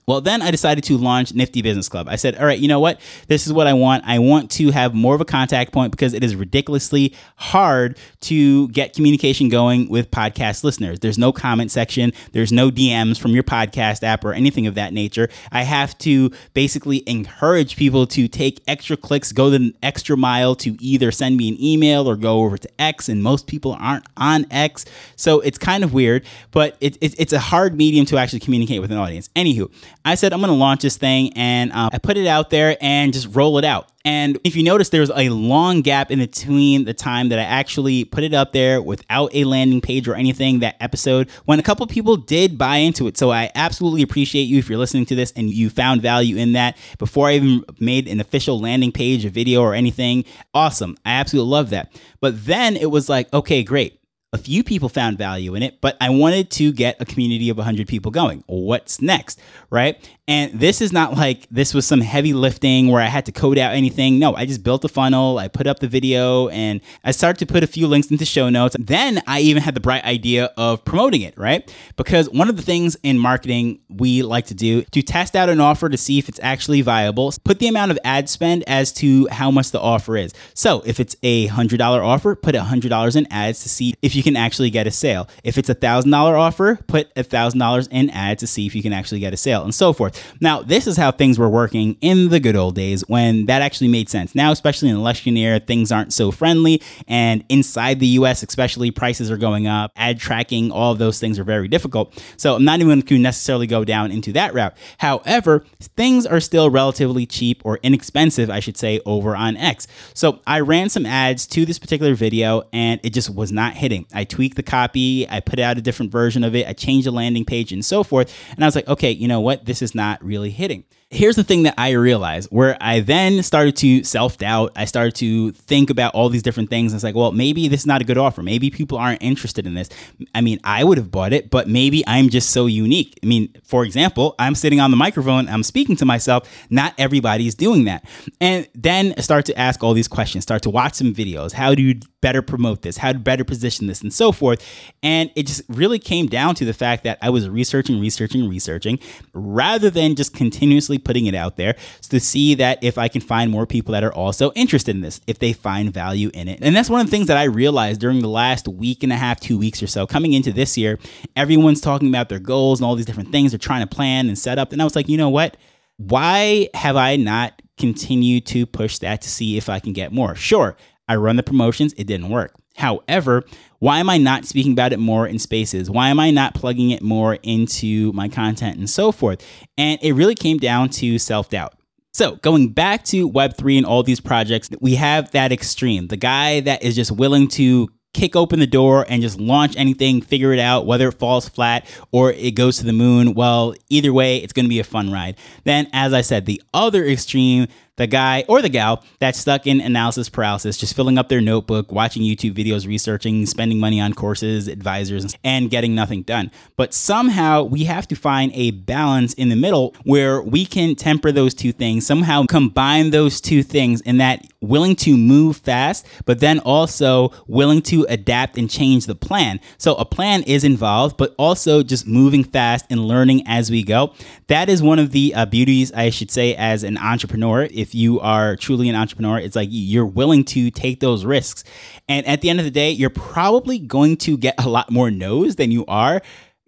Well, 0.08 0.22
then 0.22 0.40
I 0.40 0.50
decided 0.50 0.84
to 0.84 0.96
launch 0.96 1.34
Nifty 1.34 1.60
Business 1.60 1.86
Club. 1.86 2.08
I 2.08 2.16
said, 2.16 2.34
all 2.36 2.46
right, 2.46 2.58
you 2.58 2.66
know 2.66 2.80
what? 2.80 2.98
This 3.26 3.46
is 3.46 3.52
what 3.52 3.66
I 3.66 3.74
want. 3.74 4.04
I 4.06 4.18
want 4.20 4.50
to 4.52 4.70
have 4.70 4.94
more 4.94 5.14
of 5.14 5.20
a 5.20 5.26
contact 5.26 5.70
point 5.70 5.90
because 5.90 6.14
it 6.14 6.24
is 6.24 6.34
ridiculously 6.34 7.14
hard 7.36 7.98
to 8.22 8.68
get 8.68 8.94
communication 8.94 9.50
going 9.50 9.86
with 9.90 10.10
podcast 10.10 10.64
listeners. 10.64 11.00
There's 11.00 11.18
no 11.18 11.30
comment 11.30 11.70
section, 11.70 12.14
there's 12.32 12.50
no 12.50 12.70
DMs 12.70 13.20
from 13.20 13.32
your 13.32 13.42
podcast 13.42 14.02
app 14.02 14.24
or 14.24 14.32
anything 14.32 14.66
of 14.66 14.76
that 14.76 14.94
nature. 14.94 15.28
I 15.52 15.64
have 15.64 15.98
to 15.98 16.30
basically 16.54 17.06
encourage 17.06 17.76
people 17.76 18.06
to 18.06 18.28
take 18.28 18.62
extra 18.66 18.96
clicks, 18.96 19.30
go 19.30 19.50
the 19.50 19.74
extra 19.82 20.16
mile 20.16 20.54
to 20.54 20.82
either 20.82 21.12
send 21.12 21.36
me 21.36 21.50
an 21.50 21.62
email 21.62 22.08
or 22.08 22.16
go 22.16 22.44
over 22.44 22.56
to 22.56 22.80
X, 22.80 23.10
and 23.10 23.22
most 23.22 23.46
people 23.46 23.76
aren't 23.78 24.06
on 24.16 24.46
X. 24.50 24.86
So 25.16 25.40
it's 25.40 25.58
kind 25.58 25.84
of 25.84 25.92
weird, 25.92 26.24
but 26.50 26.78
it, 26.80 26.96
it, 27.02 27.14
it's 27.20 27.34
a 27.34 27.38
hard 27.38 27.76
medium 27.76 28.06
to 28.06 28.16
actually 28.16 28.40
communicate 28.40 28.80
with 28.80 28.90
an 28.90 28.96
audience. 28.96 29.28
Anywho, 29.36 29.70
I 30.08 30.14
said, 30.14 30.32
I'm 30.32 30.40
going 30.40 30.48
to 30.50 30.56
launch 30.56 30.80
this 30.80 30.96
thing 30.96 31.32
and 31.36 31.70
uh, 31.70 31.90
I 31.92 31.98
put 31.98 32.16
it 32.16 32.26
out 32.26 32.48
there 32.48 32.78
and 32.80 33.12
just 33.12 33.34
roll 33.36 33.58
it 33.58 33.64
out. 33.64 33.90
And 34.06 34.38
if 34.42 34.56
you 34.56 34.62
notice, 34.62 34.88
there's 34.88 35.10
a 35.10 35.28
long 35.28 35.82
gap 35.82 36.10
in 36.10 36.18
between 36.18 36.86
the 36.86 36.94
time 36.94 37.28
that 37.28 37.38
I 37.38 37.42
actually 37.42 38.04
put 38.04 38.24
it 38.24 38.32
up 38.32 38.52
there 38.52 38.80
without 38.80 39.34
a 39.34 39.44
landing 39.44 39.82
page 39.82 40.08
or 40.08 40.14
anything, 40.14 40.60
that 40.60 40.76
episode, 40.80 41.28
when 41.44 41.58
a 41.58 41.62
couple 41.62 41.86
people 41.86 42.16
did 42.16 42.56
buy 42.56 42.76
into 42.76 43.06
it. 43.06 43.18
So 43.18 43.30
I 43.30 43.50
absolutely 43.54 44.00
appreciate 44.00 44.44
you 44.44 44.58
if 44.58 44.70
you're 44.70 44.78
listening 44.78 45.04
to 45.06 45.14
this 45.14 45.30
and 45.36 45.50
you 45.50 45.68
found 45.68 46.00
value 46.00 46.36
in 46.36 46.52
that 46.52 46.78
before 46.98 47.28
I 47.28 47.34
even 47.34 47.64
made 47.78 48.08
an 48.08 48.18
official 48.18 48.58
landing 48.58 48.92
page, 48.92 49.26
a 49.26 49.30
video, 49.30 49.60
or 49.60 49.74
anything. 49.74 50.24
Awesome. 50.54 50.96
I 51.04 51.12
absolutely 51.12 51.50
love 51.50 51.68
that. 51.70 51.92
But 52.20 52.46
then 52.46 52.78
it 52.78 52.90
was 52.90 53.10
like, 53.10 53.30
okay, 53.34 53.62
great 53.62 54.00
a 54.32 54.38
few 54.38 54.62
people 54.62 54.90
found 54.90 55.16
value 55.16 55.54
in 55.54 55.62
it, 55.62 55.80
but 55.80 55.96
I 56.02 56.10
wanted 56.10 56.50
to 56.52 56.70
get 56.72 57.00
a 57.00 57.06
community 57.06 57.48
of 57.48 57.56
100 57.56 57.88
people 57.88 58.10
going. 58.10 58.44
What's 58.46 59.00
next? 59.00 59.40
Right. 59.70 59.98
And 60.28 60.52
this 60.52 60.82
is 60.82 60.92
not 60.92 61.14
like 61.16 61.46
this 61.50 61.72
was 61.72 61.86
some 61.86 62.02
heavy 62.02 62.34
lifting 62.34 62.88
where 62.88 63.00
I 63.00 63.06
had 63.06 63.24
to 63.26 63.32
code 63.32 63.56
out 63.56 63.72
anything. 63.72 64.18
No, 64.18 64.34
I 64.34 64.44
just 64.44 64.62
built 64.62 64.84
a 64.84 64.88
funnel, 64.88 65.38
I 65.38 65.48
put 65.48 65.66
up 65.66 65.78
the 65.78 65.88
video, 65.88 66.48
and 66.48 66.82
I 67.02 67.12
started 67.12 67.38
to 67.38 67.50
put 67.50 67.64
a 67.64 67.66
few 67.66 67.86
links 67.86 68.10
into 68.10 68.26
show 68.26 68.50
notes. 68.50 68.76
Then 68.78 69.22
I 69.26 69.40
even 69.40 69.62
had 69.62 69.74
the 69.74 69.80
bright 69.80 70.04
idea 70.04 70.50
of 70.58 70.84
promoting 70.84 71.22
it, 71.22 71.32
right? 71.38 71.74
Because 71.96 72.28
one 72.28 72.50
of 72.50 72.58
the 72.58 72.62
things 72.62 72.98
in 73.02 73.18
marketing 73.18 73.80
we 73.88 74.22
like 74.22 74.44
to 74.46 74.54
do 74.54 74.82
to 74.82 75.00
test 75.00 75.34
out 75.34 75.48
an 75.48 75.60
offer 75.60 75.88
to 75.88 75.96
see 75.96 76.18
if 76.18 76.28
it's 76.28 76.40
actually 76.42 76.82
viable, 76.82 77.32
put 77.44 77.58
the 77.58 77.68
amount 77.68 77.90
of 77.90 77.98
ad 78.04 78.28
spend 78.28 78.64
as 78.66 78.92
to 78.92 79.26
how 79.28 79.50
much 79.50 79.70
the 79.70 79.80
offer 79.80 80.18
is. 80.18 80.34
So 80.52 80.82
if 80.84 81.00
it's 81.00 81.16
a 81.22 81.48
$100 81.48 81.80
offer, 81.80 82.34
put 82.34 82.54
$100 82.54 83.16
in 83.16 83.26
ads 83.32 83.62
to 83.62 83.70
see 83.70 83.94
if 84.02 84.14
you 84.14 84.17
can 84.22 84.36
actually 84.36 84.70
get 84.70 84.86
a 84.86 84.90
sale. 84.90 85.28
If 85.44 85.58
it's 85.58 85.68
a 85.68 85.74
thousand 85.74 86.10
dollar 86.10 86.36
offer, 86.36 86.78
put 86.86 87.10
a 87.16 87.22
thousand 87.22 87.58
dollars 87.58 87.86
in 87.88 88.10
ad 88.10 88.38
to 88.40 88.46
see 88.46 88.66
if 88.66 88.74
you 88.74 88.82
can 88.82 88.92
actually 88.92 89.20
get 89.20 89.32
a 89.32 89.36
sale 89.36 89.62
and 89.64 89.74
so 89.74 89.92
forth. 89.92 90.34
Now, 90.40 90.62
this 90.62 90.86
is 90.86 90.96
how 90.96 91.10
things 91.10 91.38
were 91.38 91.48
working 91.48 91.96
in 92.00 92.28
the 92.28 92.40
good 92.40 92.56
old 92.56 92.74
days 92.74 93.02
when 93.08 93.46
that 93.46 93.62
actually 93.62 93.88
made 93.88 94.08
sense. 94.08 94.34
Now, 94.34 94.52
especially 94.52 94.88
in 94.88 94.96
election 94.96 95.36
year, 95.36 95.58
things 95.58 95.92
aren't 95.92 96.12
so 96.12 96.30
friendly. 96.30 96.82
And 97.06 97.44
inside 97.48 98.00
the 98.00 98.06
US, 98.18 98.42
especially, 98.42 98.90
prices 98.90 99.30
are 99.30 99.36
going 99.36 99.66
up, 99.66 99.92
ad 99.96 100.18
tracking, 100.18 100.70
all 100.70 100.92
of 100.92 100.98
those 100.98 101.20
things 101.20 101.38
are 101.38 101.44
very 101.44 101.68
difficult. 101.68 102.20
So 102.36 102.56
I'm 102.56 102.64
not 102.64 102.80
even 102.80 102.88
going 102.88 103.02
to 103.02 103.18
necessarily 103.18 103.66
go 103.66 103.84
down 103.84 104.10
into 104.10 104.32
that 104.32 104.54
route. 104.54 104.76
However, 104.98 105.64
things 105.96 106.26
are 106.26 106.40
still 106.40 106.70
relatively 106.70 107.26
cheap 107.26 107.62
or 107.64 107.78
inexpensive, 107.82 108.50
I 108.50 108.60
should 108.60 108.76
say, 108.76 109.00
over 109.06 109.36
on 109.36 109.56
X. 109.56 109.86
So 110.14 110.40
I 110.46 110.60
ran 110.60 110.88
some 110.88 111.06
ads 111.06 111.46
to 111.48 111.64
this 111.64 111.78
particular 111.78 112.14
video 112.14 112.62
and 112.72 113.00
it 113.02 113.10
just 113.10 113.34
was 113.34 113.52
not 113.52 113.74
hitting. 113.74 114.06
I 114.12 114.24
tweaked 114.24 114.56
the 114.56 114.62
copy, 114.62 115.28
I 115.28 115.40
put 115.40 115.58
out 115.58 115.78
a 115.78 115.82
different 115.82 116.12
version 116.12 116.44
of 116.44 116.54
it, 116.54 116.66
I 116.66 116.72
changed 116.72 117.06
the 117.06 117.10
landing 117.10 117.44
page 117.44 117.72
and 117.72 117.84
so 117.84 118.02
forth. 118.02 118.34
And 118.54 118.64
I 118.64 118.66
was 118.66 118.74
like, 118.74 118.88
okay, 118.88 119.10
you 119.10 119.28
know 119.28 119.40
what? 119.40 119.66
This 119.66 119.82
is 119.82 119.94
not 119.94 120.22
really 120.24 120.50
hitting. 120.50 120.84
Here's 121.10 121.36
the 121.36 121.44
thing 121.44 121.62
that 121.62 121.72
I 121.78 121.92
realized 121.92 122.50
where 122.50 122.76
I 122.82 123.00
then 123.00 123.42
started 123.42 123.76
to 123.76 124.04
self 124.04 124.36
doubt. 124.36 124.72
I 124.76 124.84
started 124.84 125.14
to 125.16 125.52
think 125.52 125.88
about 125.88 126.14
all 126.14 126.28
these 126.28 126.42
different 126.42 126.68
things. 126.68 126.92
It's 126.92 127.02
like, 127.02 127.14
well, 127.14 127.32
maybe 127.32 127.66
this 127.66 127.80
is 127.80 127.86
not 127.86 128.02
a 128.02 128.04
good 128.04 128.18
offer. 128.18 128.42
Maybe 128.42 128.68
people 128.68 128.98
aren't 128.98 129.22
interested 129.22 129.66
in 129.66 129.72
this. 129.72 129.88
I 130.34 130.42
mean, 130.42 130.60
I 130.64 130.84
would 130.84 130.98
have 130.98 131.10
bought 131.10 131.32
it, 131.32 131.48
but 131.48 131.66
maybe 131.66 132.04
I'm 132.06 132.28
just 132.28 132.50
so 132.50 132.66
unique. 132.66 133.18
I 133.22 133.26
mean, 133.26 133.48
for 133.64 133.86
example, 133.86 134.34
I'm 134.38 134.54
sitting 134.54 134.80
on 134.80 134.90
the 134.90 134.98
microphone, 134.98 135.48
I'm 135.48 135.62
speaking 135.62 135.96
to 135.96 136.04
myself. 136.04 136.46
Not 136.68 136.92
everybody's 136.98 137.54
doing 137.54 137.84
that. 137.84 138.04
And 138.38 138.68
then 138.74 139.16
start 139.22 139.46
to 139.46 139.58
ask 139.58 139.82
all 139.82 139.94
these 139.94 140.08
questions, 140.08 140.42
start 140.42 140.60
to 140.64 140.70
watch 140.70 140.92
some 140.92 141.14
videos. 141.14 141.52
How 141.52 141.74
do 141.74 141.80
you 141.80 142.00
better 142.20 142.42
promote 142.42 142.82
this? 142.82 142.98
How 142.98 143.12
to 143.12 143.18
better 143.18 143.44
position 143.44 143.86
this 143.86 144.02
and 144.02 144.12
so 144.12 144.30
forth? 144.30 144.62
And 145.02 145.30
it 145.36 145.46
just 145.46 145.62
really 145.68 145.98
came 145.98 146.26
down 146.26 146.54
to 146.56 146.66
the 146.66 146.74
fact 146.74 147.04
that 147.04 147.16
I 147.22 147.30
was 147.30 147.48
researching, 147.48 147.98
researching, 147.98 148.46
researching 148.46 148.98
rather 149.32 149.88
than 149.88 150.14
just 150.14 150.34
continuously 150.34 150.97
putting 150.98 151.26
it 151.26 151.34
out 151.34 151.56
there 151.56 151.76
to 152.08 152.20
see 152.20 152.54
that 152.54 152.82
if 152.82 152.98
I 152.98 153.08
can 153.08 153.20
find 153.20 153.50
more 153.50 153.66
people 153.66 153.92
that 153.92 154.04
are 154.04 154.12
also 154.12 154.52
interested 154.52 154.94
in 154.94 155.00
this, 155.00 155.20
if 155.26 155.38
they 155.38 155.52
find 155.52 155.92
value 155.92 156.30
in 156.34 156.48
it. 156.48 156.60
And 156.62 156.74
that's 156.74 156.90
one 156.90 157.00
of 157.00 157.06
the 157.06 157.10
things 157.10 157.26
that 157.28 157.36
I 157.36 157.44
realized 157.44 158.00
during 158.00 158.20
the 158.20 158.28
last 158.28 158.68
week 158.68 159.02
and 159.02 159.12
a 159.12 159.16
half, 159.16 159.40
two 159.40 159.58
weeks 159.58 159.82
or 159.82 159.86
so, 159.86 160.06
coming 160.06 160.32
into 160.32 160.52
this 160.52 160.76
year, 160.76 160.98
everyone's 161.36 161.80
talking 161.80 162.08
about 162.08 162.28
their 162.28 162.38
goals 162.38 162.80
and 162.80 162.86
all 162.86 162.94
these 162.94 163.06
different 163.06 163.32
things 163.32 163.52
they're 163.52 163.58
trying 163.58 163.86
to 163.86 163.94
plan 163.94 164.28
and 164.28 164.38
set 164.38 164.58
up. 164.58 164.72
And 164.72 164.80
I 164.80 164.84
was 164.84 164.96
like, 164.96 165.08
you 165.08 165.16
know 165.16 165.30
what? 165.30 165.56
Why 165.96 166.68
have 166.74 166.96
I 166.96 167.16
not 167.16 167.60
continued 167.76 168.46
to 168.46 168.66
push 168.66 168.98
that 168.98 169.22
to 169.22 169.28
see 169.28 169.56
if 169.56 169.68
I 169.68 169.80
can 169.80 169.92
get 169.92 170.12
more? 170.12 170.34
Sure, 170.34 170.76
I 171.08 171.16
run 171.16 171.36
the 171.36 171.42
promotions, 171.42 171.94
it 171.94 172.06
didn't 172.06 172.28
work. 172.28 172.54
However, 172.78 173.44
why 173.80 173.98
am 173.98 174.08
I 174.08 174.18
not 174.18 174.44
speaking 174.44 174.72
about 174.72 174.92
it 174.92 174.98
more 174.98 175.26
in 175.26 175.38
spaces? 175.38 175.90
Why 175.90 176.08
am 176.08 176.18
I 176.18 176.30
not 176.30 176.54
plugging 176.54 176.90
it 176.90 177.02
more 177.02 177.34
into 177.42 178.12
my 178.12 178.28
content 178.28 178.78
and 178.78 178.88
so 178.88 179.12
forth? 179.12 179.44
And 179.76 179.98
it 180.02 180.12
really 180.12 180.34
came 180.34 180.58
down 180.58 180.88
to 180.90 181.18
self 181.18 181.50
doubt. 181.50 181.74
So, 182.12 182.36
going 182.36 182.70
back 182.70 183.04
to 183.06 183.30
Web3 183.30 183.78
and 183.78 183.86
all 183.86 184.02
these 184.02 184.20
projects, 184.20 184.70
we 184.80 184.94
have 184.94 185.30
that 185.32 185.52
extreme 185.52 186.08
the 186.08 186.16
guy 186.16 186.60
that 186.60 186.82
is 186.82 186.96
just 186.96 187.12
willing 187.12 187.48
to 187.48 187.88
kick 188.14 188.34
open 188.34 188.58
the 188.58 188.66
door 188.66 189.04
and 189.08 189.22
just 189.22 189.38
launch 189.38 189.76
anything, 189.76 190.20
figure 190.20 190.52
it 190.52 190.58
out, 190.58 190.86
whether 190.86 191.08
it 191.08 191.12
falls 191.12 191.48
flat 191.48 191.86
or 192.10 192.32
it 192.32 192.52
goes 192.52 192.78
to 192.78 192.84
the 192.84 192.92
moon. 192.92 193.34
Well, 193.34 193.74
either 193.88 194.12
way, 194.12 194.38
it's 194.38 194.52
going 194.52 194.64
to 194.64 194.70
be 194.70 194.80
a 194.80 194.84
fun 194.84 195.12
ride. 195.12 195.36
Then, 195.64 195.88
as 195.92 196.12
I 196.12 196.22
said, 196.22 196.46
the 196.46 196.62
other 196.72 197.04
extreme, 197.04 197.68
the 197.98 198.06
guy 198.06 198.44
or 198.48 198.62
the 198.62 198.68
gal 198.68 199.04
that's 199.18 199.38
stuck 199.38 199.66
in 199.66 199.80
analysis 199.80 200.28
paralysis, 200.28 200.78
just 200.78 200.96
filling 200.96 201.18
up 201.18 201.28
their 201.28 201.40
notebook, 201.40 201.92
watching 201.92 202.22
YouTube 202.22 202.54
videos, 202.54 202.86
researching, 202.86 203.44
spending 203.44 203.78
money 203.78 204.00
on 204.00 204.14
courses, 204.14 204.68
advisors, 204.68 205.36
and 205.44 205.68
getting 205.68 205.94
nothing 205.94 206.22
done. 206.22 206.50
But 206.76 206.94
somehow 206.94 207.64
we 207.64 207.84
have 207.84 208.08
to 208.08 208.16
find 208.16 208.50
a 208.54 208.70
balance 208.70 209.34
in 209.34 209.50
the 209.50 209.56
middle 209.56 209.94
where 210.04 210.40
we 210.40 210.64
can 210.64 210.94
temper 210.94 211.30
those 211.30 211.52
two 211.52 211.72
things, 211.72 212.06
somehow 212.06 212.46
combine 212.46 213.10
those 213.10 213.40
two 213.40 213.62
things 213.62 214.00
in 214.00 214.16
that 214.18 214.46
willing 214.60 214.96
to 214.96 215.16
move 215.16 215.56
fast, 215.56 216.06
but 216.24 216.40
then 216.40 216.58
also 216.60 217.32
willing 217.46 217.80
to 217.82 218.04
adapt 218.08 218.58
and 218.58 218.68
change 218.68 219.06
the 219.06 219.14
plan. 219.14 219.60
So 219.76 219.94
a 219.96 220.04
plan 220.04 220.42
is 220.44 220.64
involved, 220.64 221.16
but 221.16 221.34
also 221.38 221.82
just 221.82 222.06
moving 222.06 222.44
fast 222.44 222.86
and 222.90 223.06
learning 223.06 223.44
as 223.46 223.70
we 223.70 223.82
go. 223.82 224.14
That 224.48 224.68
is 224.68 224.82
one 224.82 224.98
of 224.98 225.12
the 225.12 225.34
uh, 225.34 225.46
beauties, 225.46 225.92
I 225.92 226.10
should 226.10 226.30
say, 226.30 226.54
as 226.54 226.82
an 226.82 226.98
entrepreneur. 226.98 227.68
If 227.70 227.87
if 227.88 227.94
you 227.94 228.20
are 228.20 228.54
truly 228.54 228.90
an 228.90 228.94
entrepreneur, 228.94 229.38
it's 229.38 229.56
like 229.56 229.70
you're 229.72 230.04
willing 230.04 230.44
to 230.44 230.70
take 230.70 231.00
those 231.00 231.24
risks. 231.24 231.64
And 232.06 232.26
at 232.26 232.42
the 232.42 232.50
end 232.50 232.58
of 232.58 232.66
the 232.66 232.70
day, 232.70 232.90
you're 232.90 233.08
probably 233.08 233.78
going 233.78 234.18
to 234.18 234.36
get 234.36 234.62
a 234.62 234.68
lot 234.68 234.90
more 234.90 235.10
no's 235.10 235.56
than 235.56 235.70
you 235.70 235.86
are 235.86 236.20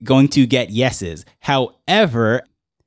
going 0.02 0.28
to 0.28 0.46
get 0.46 0.70
yeses. 0.70 1.26
However, 1.40 2.40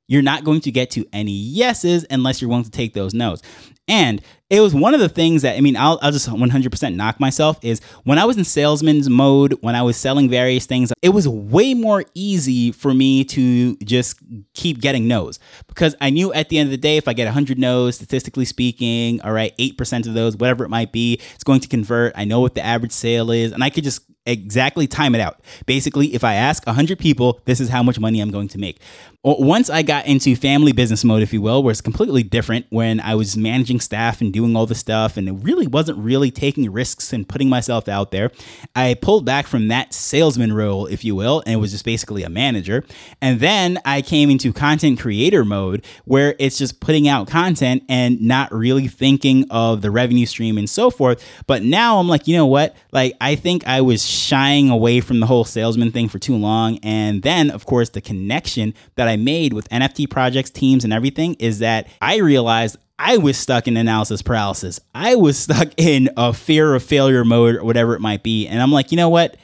you're 0.06 0.22
not 0.22 0.44
going 0.44 0.60
to 0.62 0.70
get 0.70 0.90
to 0.92 1.06
any 1.12 1.32
yeses 1.32 2.04
unless 2.10 2.40
you're 2.40 2.48
willing 2.48 2.64
to 2.64 2.70
take 2.70 2.94
those 2.94 3.14
no's. 3.14 3.42
And 3.86 4.22
it 4.48 4.60
was 4.60 4.74
one 4.74 4.94
of 4.94 5.00
the 5.00 5.08
things 5.08 5.42
that 5.42 5.56
I 5.56 5.60
mean, 5.60 5.76
I'll, 5.76 5.98
I'll 6.00 6.12
just 6.12 6.28
100% 6.28 6.94
knock 6.94 7.20
myself 7.20 7.58
is 7.62 7.80
when 8.04 8.18
I 8.18 8.24
was 8.24 8.38
in 8.38 8.44
salesman's 8.44 9.10
mode, 9.10 9.58
when 9.60 9.74
I 9.74 9.82
was 9.82 9.96
selling 9.96 10.30
various 10.30 10.64
things, 10.64 10.92
it 11.02 11.10
was 11.10 11.28
way 11.28 11.74
more 11.74 12.04
easy 12.14 12.72
for 12.72 12.94
me 12.94 13.24
to 13.24 13.76
just 13.76 14.20
keep 14.54 14.80
getting 14.80 15.06
no's 15.06 15.38
because 15.66 15.94
I 16.00 16.10
knew 16.10 16.32
at 16.32 16.48
the 16.48 16.58
end 16.58 16.68
of 16.68 16.70
the 16.70 16.78
day, 16.78 16.96
if 16.96 17.08
I 17.08 17.12
get 17.12 17.26
100 17.26 17.58
no's, 17.58 17.96
statistically 17.96 18.46
speaking, 18.46 19.20
all 19.20 19.32
right, 19.32 19.56
8% 19.58 20.06
of 20.06 20.14
those, 20.14 20.36
whatever 20.36 20.64
it 20.64 20.70
might 20.70 20.92
be, 20.92 21.20
it's 21.34 21.44
going 21.44 21.60
to 21.60 21.68
convert. 21.68 22.14
I 22.16 22.24
know 22.24 22.40
what 22.40 22.54
the 22.54 22.64
average 22.64 22.92
sale 22.92 23.30
is, 23.30 23.52
and 23.52 23.62
I 23.62 23.68
could 23.68 23.84
just 23.84 24.02
exactly 24.26 24.86
time 24.86 25.14
it 25.14 25.20
out. 25.20 25.40
Basically, 25.66 26.14
if 26.14 26.24
I 26.24 26.34
ask 26.34 26.66
100 26.66 26.98
people, 26.98 27.40
this 27.44 27.60
is 27.60 27.68
how 27.68 27.82
much 27.82 27.98
money 27.98 28.20
I'm 28.20 28.30
going 28.30 28.48
to 28.48 28.58
make. 28.58 28.80
Once 29.26 29.70
I 29.70 29.80
got 29.80 30.06
into 30.06 30.36
family 30.36 30.72
business 30.72 31.02
mode, 31.02 31.22
if 31.22 31.32
you 31.32 31.40
will, 31.40 31.62
where 31.62 31.70
it's 31.70 31.80
completely 31.80 32.22
different 32.22 32.66
when 32.68 33.00
I 33.00 33.14
was 33.14 33.38
managing 33.38 33.80
staff 33.80 34.20
and 34.20 34.30
doing 34.30 34.54
all 34.54 34.66
the 34.66 34.74
stuff 34.74 35.16
and 35.16 35.26
it 35.26 35.32
really 35.32 35.66
wasn't 35.66 35.96
really 35.96 36.30
taking 36.30 36.70
risks 36.70 37.10
and 37.10 37.26
putting 37.26 37.48
myself 37.48 37.88
out 37.88 38.10
there, 38.10 38.30
I 38.76 38.94
pulled 39.00 39.24
back 39.24 39.46
from 39.46 39.68
that 39.68 39.94
salesman 39.94 40.52
role, 40.52 40.86
if 40.86 41.04
you 41.04 41.14
will, 41.14 41.42
and 41.46 41.54
it 41.54 41.56
was 41.56 41.70
just 41.70 41.86
basically 41.86 42.22
a 42.22 42.28
manager. 42.28 42.84
And 43.22 43.40
then 43.40 43.78
I 43.86 44.02
came 44.02 44.28
into 44.28 44.52
content 44.52 45.00
creator 45.00 45.42
mode 45.42 45.86
where 46.04 46.36
it's 46.38 46.58
just 46.58 46.80
putting 46.80 47.08
out 47.08 47.26
content 47.26 47.82
and 47.88 48.20
not 48.20 48.52
really 48.52 48.88
thinking 48.88 49.46
of 49.48 49.80
the 49.80 49.90
revenue 49.90 50.26
stream 50.26 50.58
and 50.58 50.68
so 50.68 50.90
forth. 50.90 51.24
But 51.46 51.62
now 51.62 51.98
I'm 51.98 52.08
like, 52.08 52.28
you 52.28 52.36
know 52.36 52.46
what? 52.46 52.76
Like, 52.92 53.14
I 53.22 53.36
think 53.36 53.66
I 53.66 53.80
was 53.80 54.04
shying 54.14 54.70
away 54.70 55.00
from 55.00 55.20
the 55.20 55.26
whole 55.26 55.44
salesman 55.44 55.90
thing 55.90 56.08
for 56.08 56.18
too 56.18 56.36
long. 56.36 56.78
And 56.82 57.22
then, 57.22 57.50
of 57.50 57.66
course, 57.66 57.90
the 57.90 58.00
connection 58.00 58.74
that 58.94 59.08
I 59.08 59.16
made 59.16 59.52
with 59.52 59.68
NFT 59.68 60.08
projects, 60.10 60.50
teams, 60.50 60.84
and 60.84 60.92
everything 60.92 61.34
is 61.34 61.58
that 61.58 61.88
I 62.00 62.18
realized 62.18 62.76
I 62.98 63.18
was 63.18 63.36
stuck 63.36 63.66
in 63.66 63.76
analysis 63.76 64.22
paralysis. 64.22 64.80
I 64.94 65.16
was 65.16 65.38
stuck 65.38 65.68
in 65.76 66.10
a 66.16 66.32
fear 66.32 66.74
of 66.74 66.82
failure 66.82 67.24
mode 67.24 67.56
or 67.56 67.64
whatever 67.64 67.94
it 67.94 68.00
might 68.00 68.22
be. 68.22 68.46
And 68.46 68.62
I'm 68.62 68.72
like, 68.72 68.92
you 68.92 68.96
know 68.96 69.08
what? 69.08 69.36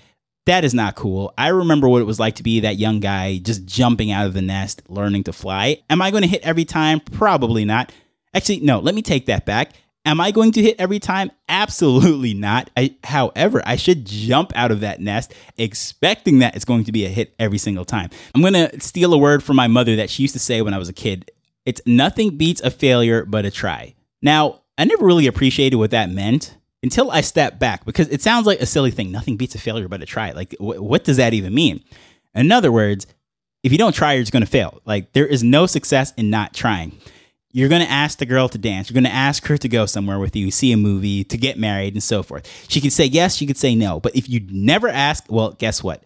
That 0.46 0.64
is 0.64 0.74
not 0.74 0.96
cool. 0.96 1.34
I 1.36 1.48
remember 1.48 1.88
what 1.88 2.00
it 2.00 2.06
was 2.06 2.18
like 2.18 2.36
to 2.36 2.42
be 2.42 2.60
that 2.60 2.76
young 2.76 2.98
guy 2.98 3.38
just 3.38 3.66
jumping 3.66 4.10
out 4.10 4.26
of 4.26 4.32
the 4.32 4.42
nest, 4.42 4.82
learning 4.88 5.24
to 5.24 5.32
fly. 5.32 5.82
Am 5.90 6.00
I 6.00 6.10
going 6.10 6.22
to 6.22 6.28
hit 6.28 6.42
every 6.42 6.64
time? 6.64 7.00
Probably 7.00 7.64
not. 7.64 7.92
Actually, 8.34 8.60
no, 8.60 8.78
let 8.78 8.94
me 8.94 9.02
take 9.02 9.26
that 9.26 9.44
back. 9.44 9.72
Am 10.06 10.20
I 10.20 10.30
going 10.30 10.50
to 10.52 10.62
hit 10.62 10.76
every 10.78 10.98
time? 10.98 11.30
Absolutely 11.48 12.32
not. 12.32 12.70
I, 12.76 12.96
however, 13.04 13.62
I 13.66 13.76
should 13.76 14.06
jump 14.06 14.50
out 14.54 14.70
of 14.70 14.80
that 14.80 15.00
nest 15.00 15.34
expecting 15.58 16.38
that 16.38 16.56
it's 16.56 16.64
going 16.64 16.84
to 16.84 16.92
be 16.92 17.04
a 17.04 17.08
hit 17.08 17.34
every 17.38 17.58
single 17.58 17.84
time. 17.84 18.08
I'm 18.34 18.40
going 18.40 18.54
to 18.54 18.80
steal 18.80 19.12
a 19.12 19.18
word 19.18 19.42
from 19.42 19.56
my 19.56 19.68
mother 19.68 19.96
that 19.96 20.08
she 20.08 20.22
used 20.22 20.34
to 20.34 20.40
say 20.40 20.62
when 20.62 20.72
I 20.72 20.78
was 20.78 20.88
a 20.88 20.94
kid. 20.94 21.30
It's 21.66 21.82
nothing 21.84 22.38
beats 22.38 22.62
a 22.62 22.70
failure 22.70 23.26
but 23.26 23.44
a 23.44 23.50
try. 23.50 23.94
Now, 24.22 24.62
I 24.78 24.84
never 24.84 25.04
really 25.04 25.26
appreciated 25.26 25.76
what 25.76 25.90
that 25.90 26.08
meant 26.08 26.56
until 26.82 27.10
I 27.10 27.20
stepped 27.20 27.58
back 27.58 27.84
because 27.84 28.08
it 28.08 28.22
sounds 28.22 28.46
like 28.46 28.60
a 28.60 28.66
silly 28.66 28.90
thing. 28.90 29.12
Nothing 29.12 29.36
beats 29.36 29.54
a 29.54 29.58
failure 29.58 29.86
but 29.86 30.02
a 30.02 30.06
try. 30.06 30.32
Like, 30.32 30.54
wh- 30.56 30.82
what 30.82 31.04
does 31.04 31.18
that 31.18 31.34
even 31.34 31.52
mean? 31.52 31.84
In 32.34 32.50
other 32.50 32.72
words, 32.72 33.06
if 33.62 33.70
you 33.70 33.76
don't 33.76 33.94
try, 33.94 34.14
you're 34.14 34.22
just 34.22 34.32
going 34.32 34.44
to 34.44 34.50
fail. 34.50 34.80
Like, 34.86 35.12
there 35.12 35.26
is 35.26 35.42
no 35.42 35.66
success 35.66 36.14
in 36.16 36.30
not 36.30 36.54
trying 36.54 36.98
you're 37.52 37.68
going 37.68 37.82
to 37.82 37.90
ask 37.90 38.18
the 38.18 38.26
girl 38.26 38.48
to 38.48 38.58
dance. 38.58 38.88
You're 38.88 38.94
going 38.94 39.10
to 39.10 39.16
ask 39.16 39.46
her 39.46 39.56
to 39.58 39.68
go 39.68 39.86
somewhere 39.86 40.18
with 40.18 40.36
you, 40.36 40.50
see 40.50 40.72
a 40.72 40.76
movie, 40.76 41.24
to 41.24 41.36
get 41.36 41.58
married, 41.58 41.94
and 41.94 42.02
so 42.02 42.22
forth. 42.22 42.48
She 42.68 42.80
could 42.80 42.92
say 42.92 43.06
yes, 43.06 43.34
she 43.34 43.46
could 43.46 43.56
say 43.56 43.74
no. 43.74 44.00
But 44.00 44.14
if 44.14 44.28
you 44.28 44.46
never 44.50 44.88
ask, 44.88 45.24
well, 45.28 45.52
guess 45.52 45.82
what? 45.82 46.04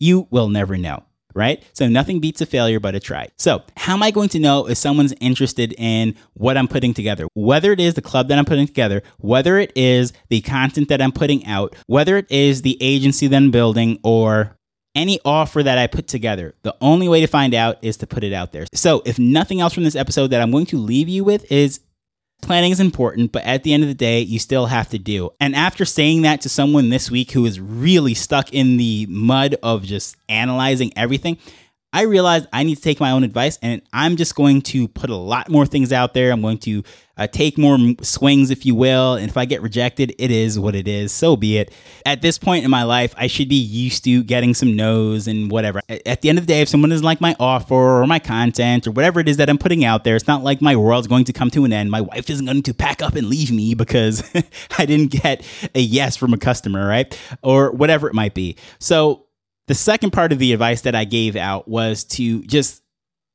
You 0.00 0.26
will 0.30 0.48
never 0.48 0.76
know, 0.76 1.04
right? 1.34 1.62
So 1.72 1.88
nothing 1.88 2.20
beats 2.20 2.40
a 2.40 2.46
failure 2.46 2.80
but 2.80 2.94
a 2.94 3.00
try. 3.00 3.28
So, 3.36 3.62
how 3.76 3.94
am 3.94 4.02
I 4.02 4.10
going 4.10 4.28
to 4.30 4.38
know 4.38 4.68
if 4.68 4.78
someone's 4.78 5.14
interested 5.20 5.74
in 5.76 6.14
what 6.34 6.56
I'm 6.56 6.68
putting 6.68 6.94
together? 6.94 7.26
Whether 7.34 7.72
it 7.72 7.80
is 7.80 7.94
the 7.94 8.02
club 8.02 8.28
that 8.28 8.38
I'm 8.38 8.44
putting 8.44 8.66
together, 8.66 9.02
whether 9.18 9.58
it 9.58 9.72
is 9.74 10.12
the 10.28 10.40
content 10.40 10.88
that 10.88 11.02
I'm 11.02 11.12
putting 11.12 11.44
out, 11.46 11.74
whether 11.86 12.16
it 12.16 12.30
is 12.30 12.62
the 12.62 12.76
agency 12.80 13.26
that 13.26 13.36
I'm 13.36 13.50
building, 13.50 13.98
or 14.02 14.57
any 14.98 15.20
offer 15.24 15.62
that 15.62 15.78
I 15.78 15.86
put 15.86 16.08
together. 16.08 16.54
The 16.62 16.76
only 16.80 17.08
way 17.08 17.20
to 17.20 17.26
find 17.26 17.54
out 17.54 17.78
is 17.82 17.96
to 17.98 18.06
put 18.06 18.24
it 18.24 18.32
out 18.32 18.52
there. 18.52 18.66
So, 18.74 19.02
if 19.06 19.18
nothing 19.18 19.60
else 19.60 19.72
from 19.72 19.84
this 19.84 19.96
episode 19.96 20.28
that 20.28 20.42
I'm 20.42 20.50
going 20.50 20.66
to 20.66 20.78
leave 20.78 21.08
you 21.08 21.24
with 21.24 21.50
is 21.50 21.80
Planning 22.40 22.70
is 22.70 22.78
important, 22.78 23.32
but 23.32 23.42
at 23.42 23.64
the 23.64 23.72
end 23.72 23.82
of 23.82 23.88
the 23.88 23.94
day, 23.94 24.20
you 24.20 24.38
still 24.38 24.66
have 24.66 24.88
to 24.90 24.98
do. 24.98 25.30
And 25.40 25.56
after 25.56 25.84
saying 25.84 26.22
that 26.22 26.40
to 26.42 26.48
someone 26.48 26.88
this 26.88 27.10
week 27.10 27.32
who 27.32 27.44
is 27.44 27.58
really 27.58 28.14
stuck 28.14 28.54
in 28.54 28.76
the 28.76 29.06
mud 29.10 29.56
of 29.60 29.82
just 29.82 30.16
analyzing 30.28 30.92
everything, 30.96 31.38
I 31.98 32.02
realized 32.02 32.46
I 32.52 32.62
need 32.62 32.76
to 32.76 32.80
take 32.80 33.00
my 33.00 33.10
own 33.10 33.24
advice 33.24 33.58
and 33.60 33.82
I'm 33.92 34.14
just 34.14 34.36
going 34.36 34.62
to 34.62 34.86
put 34.86 35.10
a 35.10 35.16
lot 35.16 35.48
more 35.48 35.66
things 35.66 35.92
out 35.92 36.14
there. 36.14 36.30
I'm 36.30 36.40
going 36.40 36.58
to 36.58 36.84
uh, 37.16 37.26
take 37.26 37.58
more 37.58 37.76
swings, 38.02 38.52
if 38.52 38.64
you 38.64 38.76
will. 38.76 39.14
And 39.14 39.28
if 39.28 39.36
I 39.36 39.46
get 39.46 39.62
rejected, 39.62 40.14
it 40.16 40.30
is 40.30 40.60
what 40.60 40.76
it 40.76 40.86
is. 40.86 41.10
So 41.10 41.34
be 41.34 41.58
it. 41.58 41.74
At 42.06 42.22
this 42.22 42.38
point 42.38 42.64
in 42.64 42.70
my 42.70 42.84
life, 42.84 43.12
I 43.16 43.26
should 43.26 43.48
be 43.48 43.56
used 43.56 44.04
to 44.04 44.22
getting 44.22 44.54
some 44.54 44.76
no's 44.76 45.26
and 45.26 45.50
whatever. 45.50 45.80
At 45.88 46.22
the 46.22 46.28
end 46.28 46.38
of 46.38 46.46
the 46.46 46.52
day, 46.52 46.60
if 46.60 46.68
someone 46.68 46.90
doesn't 46.90 47.04
like 47.04 47.20
my 47.20 47.34
offer 47.40 47.74
or 47.74 48.06
my 48.06 48.20
content 48.20 48.86
or 48.86 48.92
whatever 48.92 49.18
it 49.18 49.28
is 49.28 49.36
that 49.38 49.50
I'm 49.50 49.58
putting 49.58 49.84
out 49.84 50.04
there, 50.04 50.14
it's 50.14 50.28
not 50.28 50.44
like 50.44 50.62
my 50.62 50.76
world's 50.76 51.08
going 51.08 51.24
to 51.24 51.32
come 51.32 51.50
to 51.50 51.64
an 51.64 51.72
end. 51.72 51.90
My 51.90 52.02
wife 52.02 52.30
isn't 52.30 52.46
going 52.46 52.62
to 52.62 52.74
pack 52.74 53.02
up 53.02 53.16
and 53.16 53.26
leave 53.26 53.50
me 53.50 53.74
because 53.74 54.22
I 54.78 54.86
didn't 54.86 55.10
get 55.10 55.44
a 55.74 55.80
yes 55.80 56.16
from 56.16 56.32
a 56.32 56.38
customer, 56.38 56.86
right? 56.86 57.18
Or 57.42 57.72
whatever 57.72 58.06
it 58.06 58.14
might 58.14 58.34
be. 58.34 58.54
So, 58.78 59.24
the 59.68 59.74
second 59.74 60.10
part 60.10 60.32
of 60.32 60.38
the 60.38 60.52
advice 60.52 60.80
that 60.80 60.94
I 60.94 61.04
gave 61.04 61.36
out 61.36 61.68
was 61.68 62.02
to 62.04 62.42
just 62.42 62.82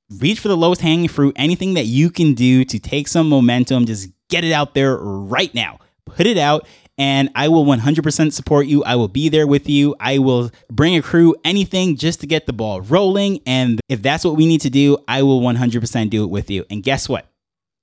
reach 0.10 0.40
for 0.40 0.48
the 0.48 0.58
lowest 0.58 0.82
hanging 0.82 1.08
fruit, 1.08 1.36
anything 1.38 1.76
that 1.76 1.86
you 1.86 2.10
can 2.10 2.34
do 2.34 2.66
to 2.66 2.80
take 2.80 3.08
some 3.08 3.30
momentum, 3.30 3.86
just 3.86 4.10
get 4.30 4.44
it 4.44 4.52
out 4.52 4.74
there 4.74 4.98
right 4.98 5.54
now. 5.54 5.80
Put 6.06 6.26
it 6.26 6.38
out 6.38 6.68
and 6.98 7.30
I 7.36 7.48
will 7.48 7.66
100% 7.66 8.34
support 8.34 8.66
you. 8.66 8.84
I 8.84 8.96
will 8.96 9.08
be 9.08 9.30
there 9.30 9.48
with 9.48 9.70
you. 9.70 9.96
I 10.00 10.18
will 10.18 10.52
bring 10.72 10.96
a 10.96 11.02
crew, 11.02 11.36
anything 11.44 11.98
just 11.98 12.22
to 12.22 12.28
get 12.28 12.46
the 12.46 12.54
ball 12.54 12.82
rolling. 12.82 13.40
And 13.46 13.80
if 13.88 14.02
that's 14.02 14.26
what 14.26 14.36
we 14.36 14.46
need 14.46 14.62
to 14.62 14.70
do, 14.70 14.98
I 15.08 15.22
will 15.24 15.42
100% 15.42 16.10
do 16.10 16.24
it 16.24 16.30
with 16.30 16.50
you. 16.50 16.66
And 16.70 16.84
guess 16.84 17.08
what? 17.08 17.28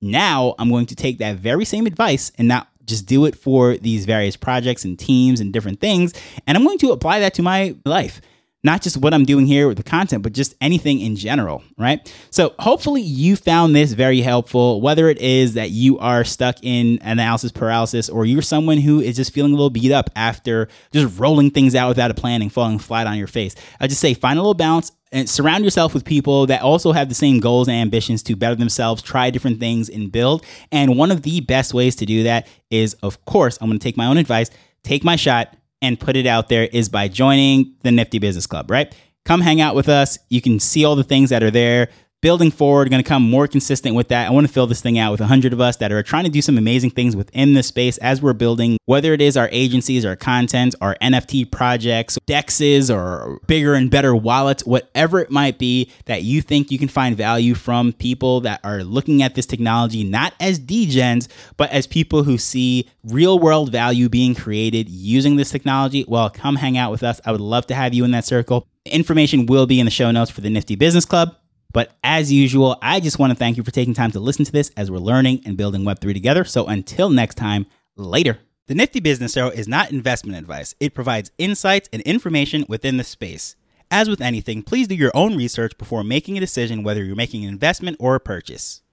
Now 0.03 0.55
I'm 0.59 0.71
going 0.71 0.87
to 0.87 0.97
take 0.97 1.19
that 1.19 1.37
very 1.37 1.65
same 1.65 1.87
advice 1.87 2.33
and 2.37 2.49
not 2.49 2.69
just 2.85 3.07
do 3.07 3.25
it 3.27 3.37
for 3.37 3.77
these 3.77 4.07
various 4.07 4.37
projects 4.37 4.85
and 4.85 4.99
teams 4.99 5.41
and 5.41 5.53
different 5.53 5.81
things. 5.81 6.13
And 6.47 6.57
I'm 6.57 6.65
going 6.65 6.79
to 6.79 6.91
apply 6.91 7.21
that 7.21 7.35
to 7.35 7.43
my 7.43 7.77
life 7.85 8.21
not 8.63 8.83
just 8.83 8.99
what 8.99 9.15
I'm 9.15 9.25
doing 9.25 9.47
here 9.47 9.69
with 9.69 9.79
the 9.79 9.83
content, 9.83 10.23
but 10.23 10.33
just 10.33 10.55
anything 10.61 11.01
in 11.01 11.17
general, 11.17 11.63
right? 11.79 12.13
So 12.31 12.55
hopefully 12.59 13.01
you 13.01 13.37
found 13.37 13.75
this 13.75 13.93
very 13.93 14.21
helpful, 14.21 14.81
whether 14.81 15.09
it 15.09 15.19
is 15.19 15.55
that 15.55 15.71
you 15.71 15.99
are 15.99 16.25
stuck 16.25 16.57
in 16.63 16.99
analysis 17.03 17.53
paralysis 17.53 18.09
or 18.09 18.27
you're 18.27 18.43
someone 18.43 18.79
who 18.79 19.01
is 19.01 19.17
just 19.17 19.33
feeling 19.33 19.53
a 19.53 19.57
little 19.57 19.71
beat 19.71 19.93
up 19.93 20.11
after 20.15 20.69
just 20.93 21.19
rolling 21.19 21.51
things 21.51 21.75
out 21.75 21.89
without 21.89 22.11
a 22.11 22.15
plan 22.15 22.43
and 22.43 22.53
falling 22.53 22.79
flat 22.79 23.07
on 23.07 23.17
your 23.17 23.27
face. 23.27 23.55
I 23.81 23.87
just 23.87 24.01
say 24.01 24.13
find 24.15 24.39
a 24.39 24.43
little 24.43 24.55
balance 24.55 24.93
and 25.13 25.29
surround 25.29 25.65
yourself 25.65 25.93
with 25.93 26.05
people 26.05 26.47
that 26.47 26.63
also 26.63 26.93
have 26.93 27.09
the 27.09 27.15
same 27.15 27.41
goals 27.41 27.67
and 27.67 27.77
ambitions 27.77 28.23
to 28.25 28.37
better 28.37 28.55
themselves, 28.55 29.03
try 29.03 29.31
different 29.31 29.59
things 29.59 29.89
and 29.89 30.13
build. 30.13 30.45
And 30.71 30.97
one 30.97 31.11
of 31.11 31.23
the 31.23 31.41
best 31.41 31.75
ways 31.75 31.97
to 31.97 32.07
do 32.07 32.23
that 32.25 32.47
is, 32.71 32.95
of 33.03 33.25
course, 33.25 33.59
I'm 33.61 33.69
going 33.69 33.79
to 33.79 33.83
take 33.83 33.97
my 33.97 34.07
own 34.07 34.19
advice, 34.19 34.51
take 34.85 35.03
my 35.03 35.17
shot, 35.17 35.57
and 35.83 35.99
put 35.99 36.17
it 36.17 36.27
out 36.27 36.49
there 36.49 36.65
is 36.65 36.89
by 36.89 37.09
joining 37.09 37.75
the 37.83 37.91
Nifty 37.91 38.19
Business 38.19 38.47
Club, 38.47 38.71
right? 38.71 38.95
Come 39.25 39.41
hang 39.41 39.61
out 39.61 39.75
with 39.75 39.89
us. 39.89 40.19
You 40.29 40.41
can 40.41 40.61
see 40.61 40.85
all 40.85 40.97
the 40.97 41.05
things 41.05 41.31
that 41.31 41.43
are 41.43 41.51
there 41.51 41.91
building 42.21 42.51
forward, 42.51 42.91
going 42.91 43.03
to 43.03 43.09
come 43.09 43.23
more 43.23 43.47
consistent 43.47 43.95
with 43.95 44.09
that. 44.09 44.29
I 44.29 44.31
want 44.31 44.47
to 44.47 44.53
fill 44.53 44.67
this 44.67 44.81
thing 44.81 44.99
out 44.99 45.11
with 45.11 45.21
100 45.21 45.53
of 45.53 45.61
us 45.61 45.77
that 45.77 45.91
are 45.91 46.03
trying 46.03 46.25
to 46.25 46.31
do 46.31 46.43
some 46.43 46.59
amazing 46.59 46.91
things 46.91 47.17
within 47.17 47.55
this 47.55 47.69
space 47.69 47.97
as 47.99 48.21
we're 48.21 48.35
building, 48.35 48.79
whether 48.87 49.13
it 49.13 49.21
is 49.21 49.37
our 49.37 49.49
agencies, 49.53 50.05
our 50.05 50.17
content, 50.17 50.75
our 50.81 50.97
NFT 51.01 51.51
projects, 51.51 52.19
dexes, 52.27 52.95
or 52.95 53.41
bigger 53.47 53.75
and 53.75 53.91
better 53.91 54.15
wallets, 54.15 54.65
whatever 54.65 55.21
it 55.21 55.31
might 55.31 55.59
be 55.59 55.91
that 56.05 56.23
you 56.23 56.43
think 56.43 56.71
you 56.71 56.79
can 56.79 56.89
find 56.89 57.17
value 57.17 57.55
from 57.55 57.93
people 57.93 58.41
that 58.41 58.61
are 58.65 58.85
looking 58.85 59.23
at 59.23 59.35
this 59.35 59.47
technology 59.47 60.05
not 60.05 60.35
as 60.41 60.61
degens, 60.61 61.29
but 61.57 61.71
as 61.71 61.87
people 61.87 62.25
who 62.25 62.37
see 62.37 62.89
real 63.05 63.39
world 63.39 63.73
value 63.73 64.09
being 64.09 64.35
created 64.35 64.89
using 64.89 65.37
this 65.37 65.51
technology. 65.51 66.05
Well, 66.07 66.29
come 66.31 66.57
hang 66.57 66.77
out 66.77 66.91
with 66.91 67.03
us. 67.03 67.21
I 67.25 67.33
would 67.33 67.41
love 67.41 67.67
to 67.69 67.75
have 67.75 67.95
you 67.95 68.05
in 68.05 68.11
that 68.11 68.25
circle. 68.25 68.67
Information 68.85 69.47
will 69.47 69.67
be 69.67 69.79
in 69.79 69.85
the 69.85 69.91
show 69.91 70.11
notes 70.11 70.31
for 70.31 70.41
the 70.41 70.51
Nifty 70.51 70.75
Business 70.75 71.05
Club. 71.05 71.37
But 71.73 71.97
as 72.03 72.33
usual, 72.33 72.77
I 72.83 73.01
just 73.01 73.19
want 73.19 73.31
to 73.33 73.39
thank 73.39 73.57
you 73.57 73.63
for 73.63 73.71
taking 73.71 73.95
time 73.95 74.11
to 74.13 74.21
listen 74.21 74.45
to 74.45 74.53
this 74.53 74.71
as 74.77 74.91
we're 74.91 74.99
learning 74.99 75.43
and 75.47 75.57
building 75.57 75.83
Web3 75.83 76.13
together. 76.13 76.45
So 76.45 76.67
until 76.67 77.11
next 77.11 77.37
time, 77.37 77.67
later. 77.97 78.39
The 78.67 78.75
Nifty 78.75 79.01
Business 79.01 79.37
Arrow 79.37 79.51
is 79.51 79.67
not 79.67 79.91
investment 79.91 80.39
advice, 80.39 80.75
it 80.79 80.95
provides 80.95 81.33
insights 81.39 81.89
and 81.93 82.03
information 82.03 82.65
within 82.69 82.99
the 82.99 83.05
space. 83.05 83.57
As 83.91 84.09
with 84.09 84.21
anything, 84.21 84.63
please 84.63 84.87
do 84.87 84.95
your 84.95 85.11
own 85.13 85.37
research 85.37 85.77
before 85.77 86.05
making 86.05 86.37
a 86.37 86.41
decision 86.41 86.85
whether 86.85 87.03
you're 87.03 87.17
making 87.17 87.43
an 87.45 87.51
investment 87.51 87.97
or 87.99 88.15
a 88.15 88.21
purchase. 88.21 88.83